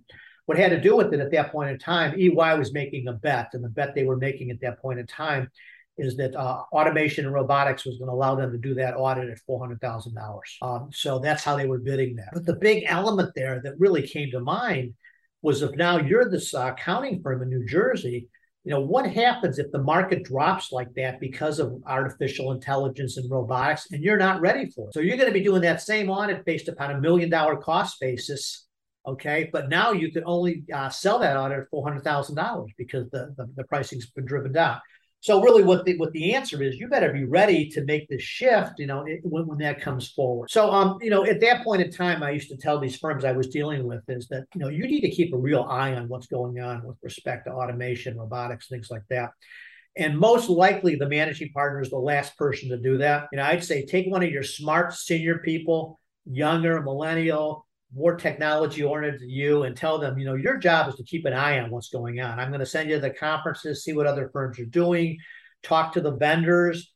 What 0.47 0.59
had 0.59 0.71
to 0.71 0.81
do 0.81 0.97
with 0.97 1.15
it 1.15 1.21
at 1.21 1.31
that 1.33 1.53
point 1.53 1.71
in 1.71 1.79
time, 1.79 2.19
EY 2.19 2.59
was 2.59 2.73
making 2.73 3.07
a 3.07 3.13
bet, 3.13 3.51
and 3.53 3.63
the 3.63 3.69
bet 3.69 3.95
they 3.95 4.05
were 4.05 4.17
making 4.17 4.51
at 4.51 4.61
that 4.61 4.81
point 4.81 4.99
in 4.99 5.07
time 5.07 5.51
is 5.99 6.17
that 6.17 6.35
uh, 6.35 6.63
automation 6.73 7.27
and 7.27 7.35
robotics 7.35 7.85
was 7.85 7.99
going 7.99 8.09
to 8.09 8.15
allow 8.15 8.35
them 8.35 8.51
to 8.51 8.59
do 8.59 8.75
that 8.75 8.95
audit 8.97 9.29
at 9.29 9.39
$400,000. 9.49 10.41
Um, 10.63 10.89
so 10.93 11.19
that's 11.19 11.45
how 11.45 11.57
they 11.57 11.67
were 11.67 11.79
bidding 11.79 12.17
that. 12.17 12.31
But 12.33 12.47
the 12.47 12.57
big 12.57 12.85
element 12.87 13.33
there 13.35 13.61
that 13.63 13.79
really 13.79 14.07
came 14.07 14.31
to 14.31 14.41
mind 14.41 14.95
was 15.43 15.61
if 15.61 15.73
now 15.77 15.99
you're 15.99 16.31
this 16.31 16.55
uh, 16.55 16.73
accounting 16.73 17.21
firm 17.23 17.43
in 17.43 17.51
New 17.51 17.67
Jersey, 17.67 18.29
you 18.65 18.71
know, 18.71 18.81
what 18.81 19.11
happens 19.11 19.59
if 19.59 19.71
the 19.73 19.83
market 19.83 20.23
drops 20.23 20.71
like 20.71 20.95
that 20.95 21.19
because 21.19 21.59
of 21.59 21.75
artificial 21.85 22.53
intelligence 22.53 23.17
and 23.17 23.29
robotics 23.29 23.89
and 23.91 24.03
you're 24.03 24.17
not 24.17 24.41
ready 24.41 24.71
for 24.71 24.89
it? 24.89 24.95
So 24.95 25.01
you're 25.01 25.17
going 25.17 25.29
to 25.29 25.35
be 25.35 25.43
doing 25.43 25.63
that 25.63 25.83
same 25.83 26.09
audit 26.09 26.45
based 26.45 26.69
upon 26.69 26.93
a 26.93 27.01
million 27.01 27.29
dollar 27.29 27.57
cost 27.57 27.99
basis. 28.01 28.67
Okay. 29.05 29.51
But 29.53 29.69
now 29.69 29.91
you 29.91 30.13
can 30.13 30.23
only 30.25 30.63
uh, 30.73 30.91
sell 30.91 31.19
that 31.19 31.37
audit 31.37 31.59
at 31.59 31.71
$400,000 31.75 32.67
because 32.79 33.11
the, 33.11 33.35
the, 33.37 33.49
the 33.57 33.65
pricing's 33.65 34.09
been 34.11 34.25
driven 34.25 34.53
down. 34.53 34.79
So 35.23 35.41
really, 35.41 35.63
what 35.63 35.85
the 35.85 35.97
what 35.99 36.13
the 36.13 36.35
answer 36.35 36.61
is, 36.65 36.81
you 36.81 36.89
better 36.89 37.13
be 37.13 37.23
ready 37.23 37.69
to 37.71 37.85
make 37.85 38.09
the 38.09 38.19
shift. 38.19 38.73
You 38.79 38.89
know, 38.89 39.05
it, 39.07 39.21
when 39.23 39.47
when 39.47 39.59
that 39.59 39.81
comes 39.81 40.11
forward. 40.11 40.51
So, 40.51 40.69
um, 40.73 40.99
you 41.01 41.11
know, 41.11 41.25
at 41.25 41.41
that 41.41 41.63
point 41.63 41.81
in 41.81 41.93
time, 41.93 42.25
I 42.25 42.33
used 42.33 42.49
to 42.49 42.57
tell 42.57 42.81
these 42.81 42.97
firms 42.97 43.25
I 43.25 43.31
was 43.31 43.47
dealing 43.47 43.87
with 43.87 44.03
is 44.09 44.27
that 44.29 44.47
you 44.53 44.61
know 44.61 44.69
you 44.69 44.85
need 44.85 45.03
to 45.03 45.11
keep 45.11 45.33
a 45.33 45.39
real 45.39 45.63
eye 45.63 45.95
on 45.95 46.09
what's 46.09 46.27
going 46.27 46.59
on 46.59 46.85
with 46.85 46.97
respect 47.05 47.47
to 47.47 47.53
automation, 47.53 48.19
robotics, 48.19 48.67
things 48.67 48.91
like 48.91 49.05
that. 49.11 49.31
And 49.97 50.19
most 50.19 50.49
likely, 50.49 50.97
the 50.97 51.09
managing 51.09 51.53
partner 51.53 51.81
is 51.81 51.91
the 51.91 51.99
last 51.99 52.37
person 52.37 52.71
to 52.71 52.77
do 52.77 52.99
that. 52.99 53.29
You 53.31 53.37
know, 53.37 53.45
I'd 53.45 53.63
say 53.63 53.87
take 53.87 54.09
one 54.11 54.25
of 54.25 54.31
your 54.31 54.43
smart 54.43 54.93
senior 54.93 55.39
people, 55.39 56.01
younger, 56.27 56.83
millennial, 56.83 57.65
more 57.95 58.17
technology 58.17 58.83
oriented 58.83 59.21
to 59.21 59.27
you 59.27 59.65
and 59.65 59.77
tell 59.77 59.99
them, 59.99 60.19
you 60.19 60.25
know, 60.25 60.35
your 60.35 60.57
job 60.57 60.89
is 60.89 60.95
to 60.95 61.03
keep 61.05 61.25
an 61.27 61.33
eye 61.33 61.61
on 61.61 61.71
what's 61.71 61.91
going 61.91 62.21
on. 62.21 62.39
I'm 62.39 62.49
going 62.49 62.61
to 62.61 62.67
send 62.67 62.89
you 62.89 62.97
to 62.97 63.03
the 63.03 63.11
conferences, 63.11 63.85
see 63.85 63.93
what 63.93 64.07
other 64.07 64.31
firms 64.33 64.59
are 64.59 64.65
doing, 64.65 65.19
talk 65.63 65.93
to 65.93 66.01
the 66.01 66.13
vendors, 66.13 66.93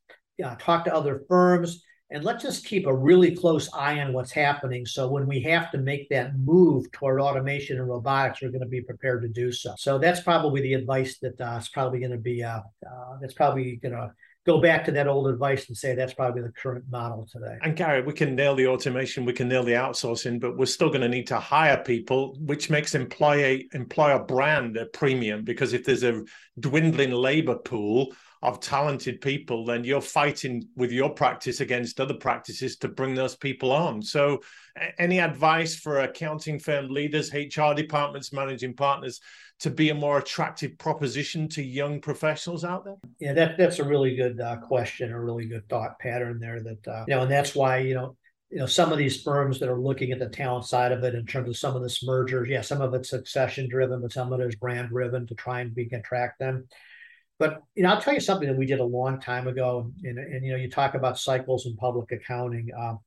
talk 0.59 0.85
to 0.85 0.95
other 0.95 1.23
firms, 1.29 1.83
and 2.11 2.23
let's 2.23 2.43
just 2.43 2.65
keep 2.65 2.87
a 2.87 2.95
really 2.95 3.35
close 3.35 3.69
eye 3.75 3.99
on 3.99 4.12
what's 4.12 4.31
happening. 4.31 4.87
So 4.87 5.09
when 5.09 5.26
we 5.26 5.41
have 5.43 5.71
to 5.73 5.79
make 5.79 6.09
that 6.11 6.38
move 6.38 6.90
toward 6.92 7.20
automation 7.20 7.79
and 7.79 7.88
robotics, 7.88 8.40
we're 8.40 8.51
going 8.51 8.61
to 8.61 8.66
be 8.68 8.81
prepared 8.81 9.23
to 9.23 9.29
do 9.29 9.51
so. 9.51 9.75
So 9.77 9.99
that's 9.99 10.20
probably 10.20 10.61
the 10.61 10.75
advice 10.75 11.18
that 11.18 11.40
uh, 11.40 11.59
is 11.59 11.68
probably 11.68 11.99
going 11.99 12.12
to 12.12 12.18
be 12.18 12.44
uh, 12.44 12.61
uh, 12.61 13.18
that's 13.20 13.35
probably 13.35 13.77
going 13.77 13.94
to 13.94 14.12
go 14.46 14.61
back 14.61 14.85
to 14.85 14.92
that 14.92 15.09
old 15.09 15.26
advice 15.26 15.66
and 15.66 15.76
say 15.76 15.94
that's 15.94 16.14
probably 16.14 16.40
the 16.40 16.52
current 16.52 16.85
model 16.88 17.28
today. 17.30 17.59
And 17.62 17.76
Gary, 17.76 18.02
we 18.02 18.12
can 18.12 18.37
nail 18.37 18.54
the 18.54 18.68
automation, 18.68 19.24
we 19.24 19.32
can 19.32 19.48
nail 19.48 19.64
the 19.64 19.72
outsourcing, 19.72 20.40
but 20.40 20.56
we're 20.56 20.66
still 20.66 20.88
going 20.88 21.00
to 21.00 21.09
need 21.09 21.26
to 21.26 21.40
hire 21.40 21.82
people, 21.82 22.37
which 22.40 22.70
makes 22.70 22.94
employer 22.94 23.59
employer 23.72 24.20
brand 24.20 24.76
a 24.76 24.87
premium 24.87 25.44
because 25.44 25.72
if 25.72 25.85
there's 25.85 26.04
a 26.04 26.22
dwindling 26.61 27.11
labor 27.11 27.56
pool 27.56 28.14
of 28.42 28.61
talented 28.61 29.20
people, 29.20 29.64
then 29.64 29.82
you're 29.82 30.00
fighting 30.00 30.68
with 30.76 30.92
your 30.92 31.11
practice 31.11 31.61
against 31.61 32.00
other 32.00 32.14
practices 32.14 32.76
to 32.76 32.88
bring 32.88 33.14
those 33.14 33.35
people 33.35 33.72
on. 33.72 34.00
So, 34.00 34.42
any 34.99 35.21
advice 35.21 35.77
for 35.77 36.01
accounting 36.01 36.59
firm 36.59 36.89
leaders, 36.89 37.33
HR 37.33 37.75
departments, 37.75 38.33
managing 38.33 38.75
partners 38.75 39.21
to 39.61 39.71
be 39.71 39.91
a 39.91 39.95
more 39.95 40.19
attractive 40.19 40.77
proposition 40.79 41.49
to 41.49 41.62
young 41.62 42.01
professionals 42.01 42.65
out 42.65 42.85
there? 42.85 42.97
Yeah, 43.19 43.33
that 43.35 43.59
that's 43.59 43.79
a 43.79 43.85
really 43.85 44.17
good 44.17 44.41
uh, 44.41 44.57
question, 44.57 45.12
a 45.12 45.21
really 45.21 45.47
good 45.47 45.69
thought 45.69 45.99
pattern 45.99 46.39
there. 46.41 46.62
That 46.62 46.89
uh, 46.89 47.05
you 47.09 47.15
know, 47.15 47.23
and 47.23 47.31
that's 47.31 47.55
why 47.55 47.79
you 47.79 47.95
know 47.95 48.17
you 48.51 48.59
know 48.59 48.67
some 48.67 48.93
of 48.93 48.99
these 48.99 49.23
firms 49.23 49.59
that 49.61 49.69
are 49.69 49.81
looking 49.81 50.12
at 50.12 50.19
the 50.19 50.29
talent 50.29 50.65
side 50.65 50.93
of 50.93 51.03
it 51.05 51.15
in 51.15 51.27
terms 51.27 51.49
of 51.49 51.57
some 51.57 51.75
of 51.75 51.83
this 51.83 52.05
mergers 52.05 52.49
yeah 52.49 52.61
some 52.61 52.81
of 52.81 52.95
it's 52.95 53.11
succession 53.11 53.69
driven 53.69 54.01
but 54.01 54.12
some 54.12 54.33
of 54.33 54.41
it 54.41 54.47
is 54.47 54.55
brand 54.55 54.89
driven 54.89 55.27
to 55.27 55.35
try 55.35 55.61
and 55.61 55.75
be 55.75 55.89
attract 55.93 56.39
them 56.39 56.69
but 57.39 57.61
you 57.75 57.83
know 57.83 57.91
i'll 57.91 58.01
tell 58.01 58.15
you 58.15 58.21
something 58.21 58.49
that 58.49 58.57
we 58.57 58.67
did 58.67 58.79
a 58.79 58.85
long 58.85 59.21
time 59.21 59.49
ago 59.49 59.91
and, 60.05 60.19
and 60.19 60.45
you 60.45 60.53
know 60.53 60.59
you 60.59 60.71
talk 60.71 60.95
about 60.95 61.19
cycles 61.19 61.67
in 61.67 61.77
public 61.77 62.12
accounting 62.12 62.69
um, 62.79 63.01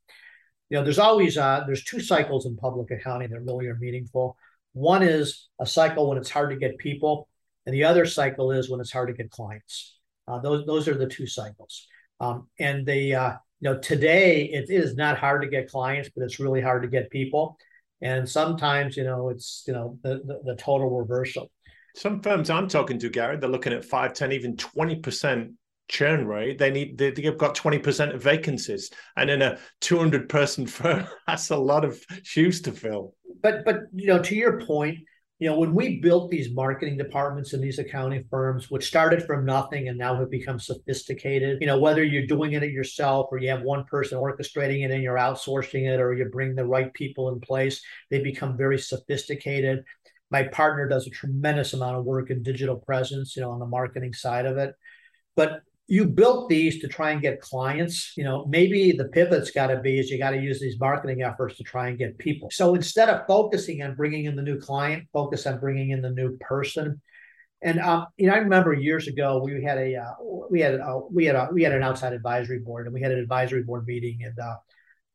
you 0.69 0.77
know 0.77 0.83
there's 0.83 0.99
always 0.99 1.37
uh, 1.37 1.63
there's 1.65 1.83
two 1.83 1.99
cycles 1.99 2.45
in 2.45 2.55
public 2.55 2.91
accounting 2.91 3.29
that 3.29 3.41
really 3.41 3.67
are 3.67 3.75
meaningful 3.75 4.37
one 4.73 5.03
is 5.03 5.49
a 5.59 5.65
cycle 5.65 6.09
when 6.09 6.17
it's 6.17 6.29
hard 6.29 6.51
to 6.51 6.55
get 6.55 6.77
people, 6.77 7.27
and 7.65 7.73
the 7.73 7.83
other 7.83 8.05
cycle 8.05 8.51
is 8.51 8.69
when 8.69 8.79
it's 8.79 8.91
hard 8.91 9.09
to 9.09 9.13
get 9.13 9.31
clients. 9.31 9.97
Uh, 10.27 10.39
those 10.39 10.65
those 10.65 10.87
are 10.87 10.97
the 10.97 11.07
two 11.07 11.27
cycles. 11.27 11.87
Um, 12.19 12.47
and 12.59 12.85
the 12.85 13.15
uh, 13.15 13.31
you 13.59 13.69
know 13.69 13.79
today 13.79 14.45
it 14.45 14.69
is 14.69 14.95
not 14.95 15.17
hard 15.17 15.41
to 15.41 15.49
get 15.49 15.69
clients, 15.69 16.09
but 16.15 16.23
it's 16.23 16.39
really 16.39 16.61
hard 16.61 16.83
to 16.83 16.87
get 16.87 17.09
people. 17.09 17.57
And 18.01 18.29
sometimes 18.29 18.95
you 18.95 19.03
know 19.03 19.29
it's 19.29 19.63
you 19.67 19.73
know 19.73 19.97
the 20.03 20.21
the, 20.25 20.41
the 20.45 20.55
total 20.55 20.97
reversal. 20.97 21.51
Some 21.95 22.21
firms 22.21 22.49
I'm 22.49 22.67
talking 22.67 22.99
to, 22.99 23.09
Gary, 23.09 23.37
they're 23.37 23.49
looking 23.49 23.73
at 23.73 23.83
five, 23.83 24.13
10, 24.13 24.31
even 24.31 24.55
20% 24.55 25.53
churn 25.89 26.25
rate. 26.25 26.57
They 26.57 26.71
need 26.71 26.97
they, 26.97 27.11
they've 27.11 27.37
got 27.37 27.55
20% 27.55 28.15
of 28.15 28.23
vacancies. 28.23 28.91
And 29.17 29.29
in 29.29 29.41
a 29.41 29.57
200 29.81 30.29
person 30.29 30.65
firm, 30.77 31.05
that's 31.27 31.49
a 31.49 31.57
lot 31.57 31.83
of 31.83 32.01
shoes 32.23 32.61
to 32.61 32.71
fill 32.71 33.15
but 33.41 33.65
but 33.65 33.81
you 33.93 34.07
know, 34.07 34.21
to 34.21 34.35
your 34.35 34.61
point, 34.61 34.99
you 35.39 35.49
know, 35.49 35.57
when 35.57 35.73
we 35.73 35.99
built 36.01 36.29
these 36.29 36.53
marketing 36.53 36.97
departments 36.97 37.53
in 37.53 37.61
these 37.61 37.79
accounting 37.79 38.25
firms, 38.29 38.69
which 38.69 38.87
started 38.87 39.23
from 39.23 39.45
nothing 39.45 39.87
and 39.87 39.97
now 39.97 40.15
have 40.17 40.29
become 40.29 40.59
sophisticated, 40.59 41.59
you 41.61 41.67
know, 41.67 41.79
whether 41.79 42.03
you're 42.03 42.27
doing 42.27 42.53
it 42.53 42.63
yourself 42.63 43.27
or 43.31 43.37
you 43.37 43.49
have 43.49 43.61
one 43.61 43.85
person 43.85 44.17
orchestrating 44.17 44.83
it 44.83 44.91
and 44.91 45.01
you're 45.01 45.15
outsourcing 45.15 45.87
it 45.87 45.99
or 45.99 46.13
you 46.13 46.25
bring 46.25 46.55
the 46.55 46.65
right 46.65 46.93
people 46.93 47.29
in 47.29 47.39
place, 47.39 47.81
they 48.09 48.21
become 48.21 48.57
very 48.57 48.77
sophisticated. 48.77 49.83
My 50.31 50.43
partner 50.43 50.87
does 50.87 51.07
a 51.07 51.11
tremendous 51.11 51.73
amount 51.73 51.97
of 51.97 52.05
work 52.05 52.29
in 52.29 52.43
digital 52.43 52.75
presence, 52.75 53.35
you 53.35 53.41
know, 53.41 53.51
on 53.51 53.59
the 53.59 53.65
marketing 53.65 54.13
side 54.13 54.45
of 54.45 54.57
it. 54.57 54.75
But 55.35 55.61
you 55.89 56.05
built 56.05 56.49
these 56.49 56.79
to 56.81 56.87
try 56.87 57.09
and 57.11 57.21
get 57.21 57.41
clients. 57.41 58.13
You 58.15 58.23
know, 58.23 58.45
maybe 58.45 58.91
the 58.91 59.05
pivot's 59.05 59.49
got 59.49 59.67
to 59.67 59.79
be 59.79 59.99
is 59.99 60.11
you 60.11 60.19
got 60.19 60.29
to 60.31 60.39
use 60.39 60.59
these 60.59 60.79
marketing 60.79 61.23
efforts 61.23 61.57
to 61.57 61.63
try 61.63 61.87
and 61.89 61.97
get 61.97 62.19
people. 62.19 62.49
So 62.51 62.75
instead 62.75 63.09
of 63.09 63.25
focusing 63.25 63.81
on 63.81 63.95
bringing 63.95 64.25
in 64.25 64.35
the 64.35 64.43
new 64.43 64.59
client, 64.59 65.07
focus 65.11 65.47
on 65.47 65.59
bringing 65.59 65.89
in 65.89 66.03
the 66.03 66.11
new 66.11 66.37
person. 66.37 67.01
And 67.63 67.79
um, 67.79 68.05
you 68.17 68.27
know, 68.27 68.35
I 68.35 68.37
remember 68.37 68.71
years 68.71 69.07
ago 69.07 69.41
we 69.43 69.63
had 69.63 69.79
a 69.79 69.95
uh, 69.95 70.13
we 70.49 70.61
had 70.61 70.75
a, 70.75 70.99
we 71.11 71.25
had 71.25 71.35
a 71.35 71.49
we 71.51 71.63
had 71.63 71.73
an 71.73 71.81
outside 71.81 72.13
advisory 72.13 72.59
board, 72.59 72.85
and 72.85 72.93
we 72.93 73.01
had 73.01 73.11
an 73.11 73.19
advisory 73.19 73.63
board 73.63 73.85
meeting, 73.85 74.19
and 74.23 74.37
uh, 74.39 74.55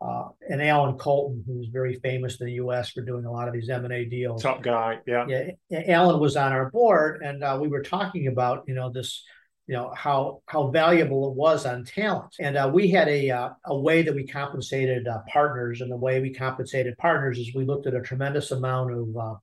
uh, 0.05 0.29
and 0.51 0.61
Allan 0.61 0.99
Koltin, 0.99 1.43
who's 1.47 1.69
very 1.69 1.95
famous 2.01 2.39
in 2.41 2.47
the 2.47 2.53
U.S. 2.55 2.91
for 2.91 3.01
doing 3.01 3.25
a 3.25 3.33
lot 3.33 3.49
of 3.49 3.55
these 3.55 3.71
M 3.71 3.85
and 3.85 3.95
A 3.95 4.05
deals, 4.05 4.43
top 4.43 4.61
guy, 4.61 4.99
yeah, 5.07 5.25
yeah. 5.71 5.83
Alan 5.87 6.21
was 6.21 6.37
on 6.37 6.53
our 6.53 6.69
board, 6.69 7.23
and 7.23 7.43
uh, 7.43 7.57
we 7.59 7.69
were 7.69 7.83
talking 7.83 8.27
about 8.27 8.65
you 8.67 8.75
know 8.75 8.91
this 8.91 9.25
you 9.67 9.75
know 9.75 9.93
how 9.97 10.43
how 10.47 10.69
valuable 10.69 11.31
it 11.31 11.37
was 11.37 11.65
on 11.67 11.85
talent. 11.85 12.35
And 12.39 12.57
uh, 12.57 12.71
we 12.73 12.89
had 12.89 13.09
a 13.09 13.31
uh, 13.31 13.51
a 13.67 13.79
way 13.79 14.03
that 14.03 14.15
we 14.15 14.27
compensated 14.27 15.09
uh, 15.09 15.21
partners 15.33 15.81
and 15.81 15.91
the 15.91 15.97
way 15.97 16.21
we 16.21 16.35
compensated 16.35 16.99
partners 16.99 17.39
is 17.39 17.55
we 17.55 17.65
looked 17.65 17.87
at 17.87 17.95
a 17.95 18.03
tremendous 18.03 18.51
amount 18.51 18.93
of 18.93 19.17
uh, 19.17 19.35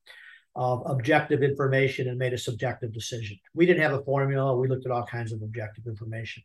of 0.55 0.83
objective 0.85 1.43
information 1.43 2.09
and 2.09 2.17
made 2.17 2.33
a 2.33 2.37
subjective 2.37 2.93
decision. 2.93 3.39
We 3.55 3.65
didn't 3.65 3.83
have 3.83 3.93
a 3.93 4.03
formula. 4.03 4.55
We 4.57 4.67
looked 4.67 4.85
at 4.85 4.91
all 4.91 5.05
kinds 5.05 5.31
of 5.31 5.41
objective 5.41 5.87
information 5.87 6.43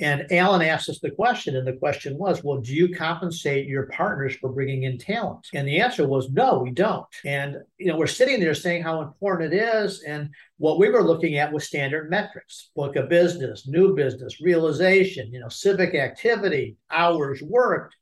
and 0.00 0.26
Allan 0.32 0.62
asked 0.62 0.88
us 0.88 0.98
the 0.98 1.10
question, 1.10 1.54
and 1.54 1.66
the 1.66 1.74
question 1.74 2.18
was, 2.18 2.42
well, 2.42 2.60
do 2.60 2.74
you 2.74 2.94
compensate 2.94 3.68
your 3.68 3.86
partners 3.86 4.34
for 4.34 4.50
bringing 4.50 4.82
in 4.82 4.98
talent? 4.98 5.46
And 5.54 5.68
the 5.68 5.80
answer 5.80 6.06
was, 6.06 6.30
no, 6.30 6.58
we 6.58 6.72
don't. 6.72 7.06
And 7.24 7.58
you 7.78 7.86
know, 7.86 7.96
we're 7.96 8.08
sitting 8.08 8.40
there 8.40 8.54
saying 8.54 8.82
how 8.82 9.02
important 9.02 9.52
it 9.52 9.56
is, 9.56 10.02
and 10.02 10.30
what 10.58 10.78
we 10.78 10.90
were 10.90 11.04
looking 11.04 11.36
at 11.38 11.52
was 11.52 11.64
standard 11.64 12.10
metrics: 12.10 12.70
book 12.74 12.96
of 12.96 13.08
business, 13.08 13.68
new 13.68 13.94
business, 13.94 14.40
realization, 14.40 15.32
you 15.32 15.38
know, 15.38 15.48
civic 15.48 15.94
activity, 15.94 16.76
hours 16.90 17.40
worked. 17.42 17.94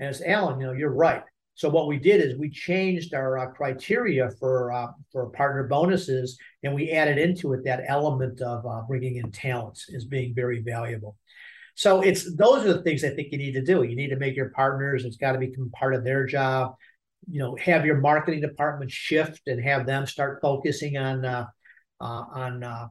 And 0.00 0.08
as 0.08 0.22
Allan, 0.22 0.60
you 0.60 0.66
know, 0.66 0.72
you're 0.72 0.90
right. 0.90 1.22
So 1.60 1.68
what 1.68 1.88
we 1.88 1.98
did 1.98 2.22
is 2.22 2.38
we 2.38 2.48
changed 2.48 3.12
our 3.12 3.36
uh, 3.36 3.46
criteria 3.48 4.30
for 4.40 4.72
uh, 4.72 4.92
for 5.12 5.28
partner 5.28 5.64
bonuses, 5.64 6.38
and 6.62 6.74
we 6.74 6.90
added 6.90 7.18
into 7.18 7.52
it 7.52 7.64
that 7.64 7.82
element 7.86 8.40
of 8.40 8.64
uh, 8.64 8.80
bringing 8.88 9.16
in 9.16 9.30
talents 9.30 9.84
as 9.94 10.06
being 10.06 10.34
very 10.34 10.62
valuable. 10.62 11.18
So 11.74 12.00
it's 12.00 12.34
those 12.34 12.64
are 12.64 12.72
the 12.72 12.82
things 12.82 13.04
I 13.04 13.10
think 13.10 13.30
you 13.30 13.36
need 13.36 13.52
to 13.52 13.62
do. 13.62 13.82
You 13.82 13.94
need 13.94 14.08
to 14.08 14.16
make 14.16 14.36
your 14.36 14.48
partners. 14.48 15.04
It's 15.04 15.18
got 15.18 15.32
to 15.32 15.38
become 15.38 15.70
part 15.78 15.92
of 15.92 16.02
their 16.02 16.24
job. 16.24 16.76
You 17.30 17.40
know, 17.40 17.56
have 17.56 17.84
your 17.84 17.98
marketing 17.98 18.40
department 18.40 18.90
shift 18.90 19.42
and 19.46 19.62
have 19.62 19.84
them 19.84 20.06
start 20.06 20.40
focusing 20.40 20.96
on 20.96 21.26
uh, 21.26 21.44
uh, 22.00 22.24
on 22.32 22.90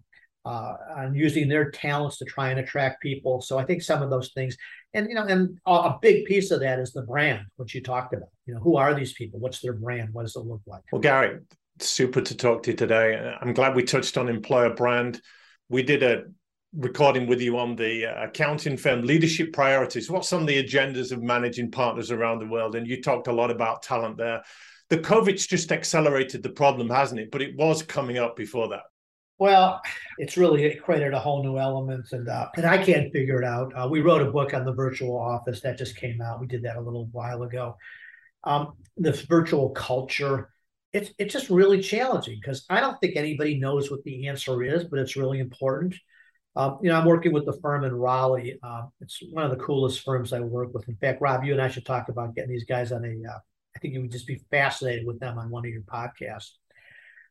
uh, 0.50 0.78
on 0.98 1.14
using 1.14 1.48
their 1.48 1.70
talents 1.70 2.18
to 2.18 2.26
try 2.26 2.50
and 2.50 2.60
attract 2.60 3.04
people. 3.04 3.40
So 3.40 3.60
I 3.60 3.66
think 3.66 3.84
some 3.84 4.02
of 4.02 4.10
those 4.10 4.32
things 4.34 4.58
and 4.96 5.08
you 5.08 5.14
know 5.14 5.26
and 5.26 5.60
a 5.68 5.94
big 6.02 6.26
piece 6.26 6.50
of 6.50 6.62
that 6.62 6.80
is 6.80 6.92
the 6.92 7.04
brand 7.04 7.46
which 7.58 7.76
you 7.76 7.84
talked 7.84 8.14
about. 8.14 8.30
You 8.48 8.56
know 8.56 8.60
who 8.60 8.76
are 8.76 8.96
these 8.96 9.14
people? 9.14 9.40
What's 9.40 9.60
their 9.60 9.74
brand? 9.74 10.10
What 10.12 10.24
does 10.24 10.36
it 10.36 10.40
look 10.40 10.62
like? 10.66 10.82
Well 10.92 11.02
gary 11.02 11.40
super 11.80 12.20
to 12.20 12.36
talk 12.36 12.64
to 12.64 12.72
you 12.72 12.78
today. 12.78 13.34
I'm 13.40 13.54
glad 13.54 13.76
we 13.76 13.84
touched 13.84 14.18
on 14.18 14.28
employer 14.28 14.74
brand. 14.74 15.22
We 15.70 15.84
did 15.84 16.04
a 16.04 16.24
recording 16.76 17.28
with 17.28 17.42
you 17.42 17.58
on 17.58 17.76
the 17.76 18.08
uh, 18.08 18.26
accounting 18.26 18.76
firm 18.76 19.04
leadership 19.04 19.54
priorities. 19.54 20.10
What's 20.10 20.34
on 20.34 20.46
the 20.46 20.62
agendas 20.62 21.12
of 21.12 21.22
managing 21.22 21.72
partners 21.72 22.12
around 22.12 22.40
the 22.40 22.48
world 22.48 22.76
and 22.76 22.88
you 22.88 23.02
talked 23.02 23.28
a 23.28 23.34
lot 23.34 23.52
about 23.52 23.84
talent 23.84 24.18
there. 24.18 24.42
The 24.90 24.98
covid's 24.98 25.46
just 25.46 25.72
accelerated 25.72 26.42
the 26.42 26.50
problem 26.50 26.90
hasn't 26.90 27.22
it? 27.22 27.32
But 27.32 27.44
it 27.44 27.56
was 27.56 27.84
coming 27.84 28.18
up 28.18 28.36
before 28.36 28.70
that 28.70 28.82
well, 29.40 29.82
it's 30.18 30.36
really 30.36 30.76
created 30.76 31.14
a 31.14 31.20
whole 31.20 31.42
new 31.44 31.58
element, 31.58 32.12
and 32.12 32.28
uh, 32.28 32.50
and 32.56 32.66
I 32.66 32.84
can't 32.84 33.12
figure 33.14 33.42
it 33.42 33.46
out. 33.46 33.72
Uh, 33.74 33.88
we 33.88 34.02
wrote 34.02 34.22
a 34.22 34.32
book 34.32 34.54
on 34.54 34.66
the 34.66 34.74
virtual 34.74 35.18
office 35.18 35.62
that 35.62 35.78
just 35.78 35.96
came 35.96 36.22
out. 36.22 36.42
We 36.42 36.48
did 36.48 36.64
that 36.64 36.76
a 36.76 36.82
little 36.82 37.08
while 37.14 37.44
ago. 37.44 37.78
Um, 38.44 38.74
this 38.98 39.22
virtual 39.22 39.70
culture, 39.70 40.50
it's 40.92 41.12
it's 41.18 41.34
just 41.34 41.50
really 41.50 41.82
challenging 41.82 42.38
because 42.40 42.66
I 42.70 42.82
don't 42.82 43.00
think 43.00 43.16
anybody 43.16 43.58
knows 43.58 43.90
what 43.90 44.04
the 44.04 44.28
answer 44.28 44.62
is, 44.62 44.84
but 44.84 45.00
it's 45.00 45.16
really 45.16 45.40
important. 45.40 45.96
Um, 46.58 46.80
you 46.82 46.90
know, 46.90 47.00
I'm 47.00 47.06
working 47.06 47.32
with 47.32 47.46
the 47.46 47.58
firm 47.62 47.86
in 47.86 47.96
Raleigh. 47.96 48.60
Uh, 48.62 48.88
it's 49.00 49.20
one 49.32 49.46
of 49.46 49.52
the 49.52 49.64
coolest 49.64 50.04
firms 50.04 50.34
I 50.34 50.42
work 50.42 50.74
with. 50.74 50.90
In 50.90 50.98
fact, 50.98 51.22
Rob, 51.22 51.46
you 51.46 51.54
and 51.54 51.62
I 51.62 51.70
should 51.70 51.86
talk 51.86 52.10
about 52.10 52.36
getting 52.36 52.52
these 52.52 52.66
guys 52.66 52.92
on 52.92 53.06
a. 53.06 53.30
Uh, 53.30 53.40
I 53.74 53.80
think 53.80 53.94
you 53.94 54.02
would 54.02 54.12
just 54.12 54.28
be 54.28 54.42
fascinated 54.52 55.06
with 55.06 55.22
them 55.22 55.38
on 55.38 55.50
one 55.50 55.66
of 55.66 55.72
your 55.72 55.84
podcasts. 55.84 56.52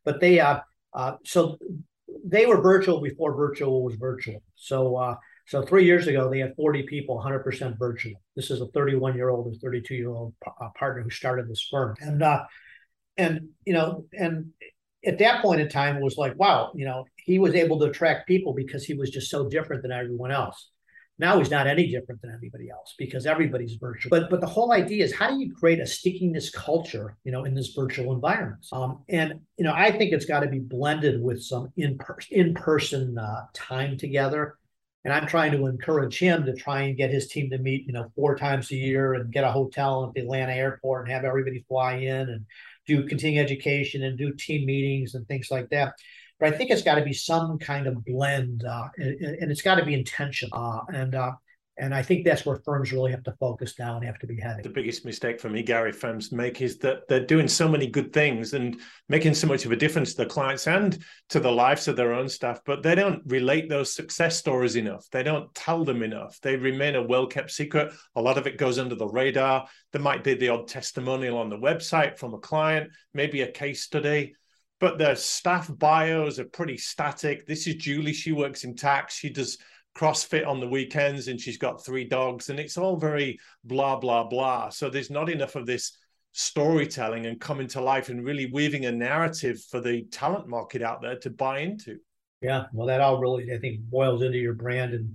But 0.05 0.21
they, 0.21 0.41
uh, 0.41 0.61
uh, 0.95 1.17
so 1.25 1.59
they 2.29 2.47
were 2.47 2.61
virtual 2.61 3.01
before 3.01 3.35
virtual 3.35 3.83
was 3.83 3.95
virtual. 3.95 4.43
So 4.55 4.97
uh, 4.97 5.17
so 5.47 5.63
three 5.63 5.87
years 5.87 6.07
ago, 6.07 6.29
they 6.31 6.41
had 6.41 6.55
40 6.57 6.83
people, 6.83 7.19
100% 7.25 7.79
virtual. 7.79 8.21
This 8.37 8.51
is 8.51 8.61
a 8.61 8.67
31 8.67 9.17
year 9.17 9.31
old 9.31 9.47
and 9.47 9.57
32 9.61 9.95
year 9.95 10.11
old 10.11 10.35
uh, 10.47 10.69
partner 10.79 11.03
who 11.03 11.11
started 11.11 11.49
this 11.49 11.67
firm, 11.71 11.97
and 12.01 12.23
uh, 12.23 12.45
and 13.17 13.49
you 13.65 13.73
know, 13.73 14.05
and 14.13 14.51
at 15.07 15.19
that 15.19 15.43
point 15.43 15.61
in 15.61 15.69
time, 15.69 15.97
it 15.97 16.03
was 16.03 16.19
like, 16.19 16.39
wow, 16.39 16.73
you 16.75 16.85
know, 16.85 17.05
he 17.17 17.39
was 17.39 17.55
able 17.55 17.79
to 17.79 17.87
attract 17.87 18.29
people 18.29 18.53
because 18.53 18.85
he 18.85 18.95
was 18.95 19.11
just 19.11 19.31
so 19.31 19.49
different 19.49 19.83
than 19.83 19.93
everyone 19.93 20.31
else. 20.31 20.71
Now 21.19 21.39
he's 21.39 21.51
not 21.51 21.67
any 21.67 21.89
different 21.89 22.23
than 22.23 22.31
anybody 22.31 22.71
else 22.71 22.95
because 22.97 23.27
everybody's 23.27 23.75
virtual. 23.75 24.11
But 24.11 24.31
but 24.31 24.41
the 24.41 24.47
whole 24.47 24.73
idea 24.73 25.05
is 25.05 25.15
how 25.15 25.31
do 25.31 25.41
you 25.41 25.53
create 25.53 25.81
a 25.81 25.87
stickiness 25.87 26.51
culture, 26.51 27.17
you 27.25 27.33
know, 27.33 27.45
in 27.45 27.55
this 27.55 27.75
virtual 27.75 28.13
environment? 28.13 28.65
Um, 28.73 29.03
and 29.09 29.41
you 29.57 29.65
know, 29.65 29.73
I 29.75 29.91
think 29.91 30.13
it's 30.13 30.27
got 30.27 30.41
to 30.41 30.49
be 30.49 30.61
blended 30.61 31.21
with 31.21 31.43
some 31.43 31.73
in 31.77 31.99
person 31.99 32.37
in 32.37 32.55
person 32.55 33.19
uh, 33.19 33.47
time 33.53 33.97
together. 33.99 34.57
And 35.05 35.15
I'm 35.15 35.27
trying 35.27 35.53
to 35.53 35.67
encourage 35.67 36.19
him 36.19 36.45
to 36.45 36.55
try 36.55 36.83
and 36.83 36.97
get 36.97 37.11
his 37.11 37.29
team 37.29 37.51
to 37.51 37.59
meet, 37.59 37.87
you 37.87 37.93
know, 37.93 38.13
four 38.15 38.37
times 38.37 38.71
a 38.71 38.77
year 38.77 39.15
and 39.15 39.33
get 39.33 39.45
a 39.45 39.51
hotel 39.51 40.07
at 40.07 40.15
the 40.15 40.21
Atlanta 40.21 40.53
airport 40.53 41.05
and 41.05 41.13
have 41.13 41.25
everybody 41.25 41.65
fly 41.69 41.95
in 41.95 42.29
and 42.29 42.45
do 42.87 43.07
continuing 43.07 43.43
education 43.43 44.03
and 44.03 44.19
do 44.19 44.35
team 44.35 44.67
meetings 44.67 45.15
and 45.15 45.27
things 45.27 45.51
like 45.51 45.69
that 45.71 45.95
but 46.39 46.53
I 46.53 46.57
think 46.57 46.71
it's 46.71 46.83
got 46.83 46.97
to 46.97 47.05
be 47.05 47.13
some 47.13 47.59
kind 47.59 47.87
of 47.87 48.05
blend, 48.05 48.65
uh, 48.65 48.89
and, 48.97 49.21
and, 49.21 49.51
it's 49.51 49.63
got 49.63 49.77
to 49.77 49.85
be 49.85 49.95
intentional. 49.95 50.51
Uh, 50.55 50.81
and 50.93 51.15
uh, 51.15 51.33
and 51.79 51.95
I 51.95 52.03
think 52.03 52.25
that's 52.25 52.45
where 52.45 52.57
firms 52.57 52.93
really 52.93 53.13
have 53.13 53.23
to 53.25 53.33
focus 53.39 53.79
now 53.79 53.97
and 53.97 54.05
have 54.05 54.19
to 54.19 54.27
be 54.27 54.37
heading. 54.37 54.63
The 54.63 54.69
biggest 54.69 55.05
mistake 55.05 55.41
for 55.41 55.49
me, 55.49 55.63
Gary, 55.63 55.93
firms 55.93 56.33
make 56.33 56.61
is 56.61 56.79
that 56.79 57.07
they're 57.09 57.25
doing 57.25 57.47
so 57.47 57.69
many 57.69 57.87
good 57.87 58.13
things 58.13 58.53
and 58.53 58.81
making 59.09 59.35
so 59.35 59.47
much 59.47 59.65
of 59.65 59.71
a 59.71 59.77
difference 59.77 60.11
to 60.11 60.19
their 60.19 60.27
clients 60.27 60.67
and 60.67 60.99
to 61.29 61.41
the 61.41 61.51
lives 61.51 61.87
of 61.87 61.97
their 61.97 62.13
own 62.13 62.29
staff, 62.29 62.61
but 62.67 62.83
they 62.83 62.95
don't 62.95 63.23
relate 63.27 63.69
those 63.69 63.95
success 63.95 64.37
stories 64.37 64.77
enough. 64.77 65.07
They 65.13 65.23
don't 65.23 65.55
tell 65.55 65.85
them 65.85 66.03
enough. 66.03 66.41
They 66.43 66.57
remain 66.57 66.97
a 66.97 67.03
well 67.03 67.27
kept 67.27 67.53
secret. 67.53 67.93
A 68.17 68.23
lot 68.23 68.39
of 68.39 68.47
it 68.47 68.59
goes 68.59 68.79
under 68.79 68.97
the 68.97 69.09
radar. 69.09 69.69
There 69.93 70.03
might 70.03 70.25
be 70.25 70.35
the 70.35 70.49
odd 70.49 70.67
testimonial 70.67 71.39
on 71.39 71.49
the 71.49 71.57
website 71.57 72.19
from 72.19 72.35
a 72.35 72.39
client, 72.39 72.91
maybe 73.15 73.43
a 73.43 73.53
case 73.53 73.83
study 73.83 74.35
but 74.81 74.99
the 74.99 75.15
staff 75.15 75.71
bios 75.79 76.39
are 76.39 76.45
pretty 76.45 76.77
static. 76.77 77.47
This 77.47 77.67
is 77.67 77.77
Julie. 77.77 78.13
She 78.13 78.33
works 78.33 78.65
in 78.65 78.77
tax. 78.77 79.15
She 79.15 79.31
does 79.31 79.59
CrossFit 79.97 80.47
on 80.47 80.61
the 80.61 80.69
weekends 80.69 81.27
and 81.29 81.41
she's 81.41 81.59
got 81.59 81.85
three 81.85 82.05
dogs, 82.05 82.51
and 82.51 82.61
it's 82.61 82.79
all 82.79 82.97
very 82.97 83.39
blah, 83.65 83.97
blah, 83.97 84.25
blah. 84.25 84.69
So 84.69 84.89
there's 84.89 85.11
not 85.11 85.29
enough 85.29 85.57
of 85.57 85.67
this 85.67 85.99
storytelling 86.33 87.27
and 87.27 87.41
coming 87.41 87.67
to 87.67 87.81
life 87.81 88.09
and 88.09 88.25
really 88.25 88.47
weaving 88.47 88.87
a 88.87 88.93
narrative 88.93 89.61
for 89.71 89.81
the 89.81 90.03
talent 90.13 90.47
market 90.47 90.83
out 90.83 91.03
there 91.03 91.19
to 91.19 91.31
buy 91.31 91.61
into. 91.61 91.99
Yeah, 92.41 92.67
well, 92.73 92.87
that 92.87 93.01
all 93.01 93.21
really, 93.21 93.53
I 93.53 93.59
think, 93.59 93.81
boils 93.81 94.23
into 94.23 94.39
your 94.39 94.55
brand 94.55 94.95
and 94.95 95.13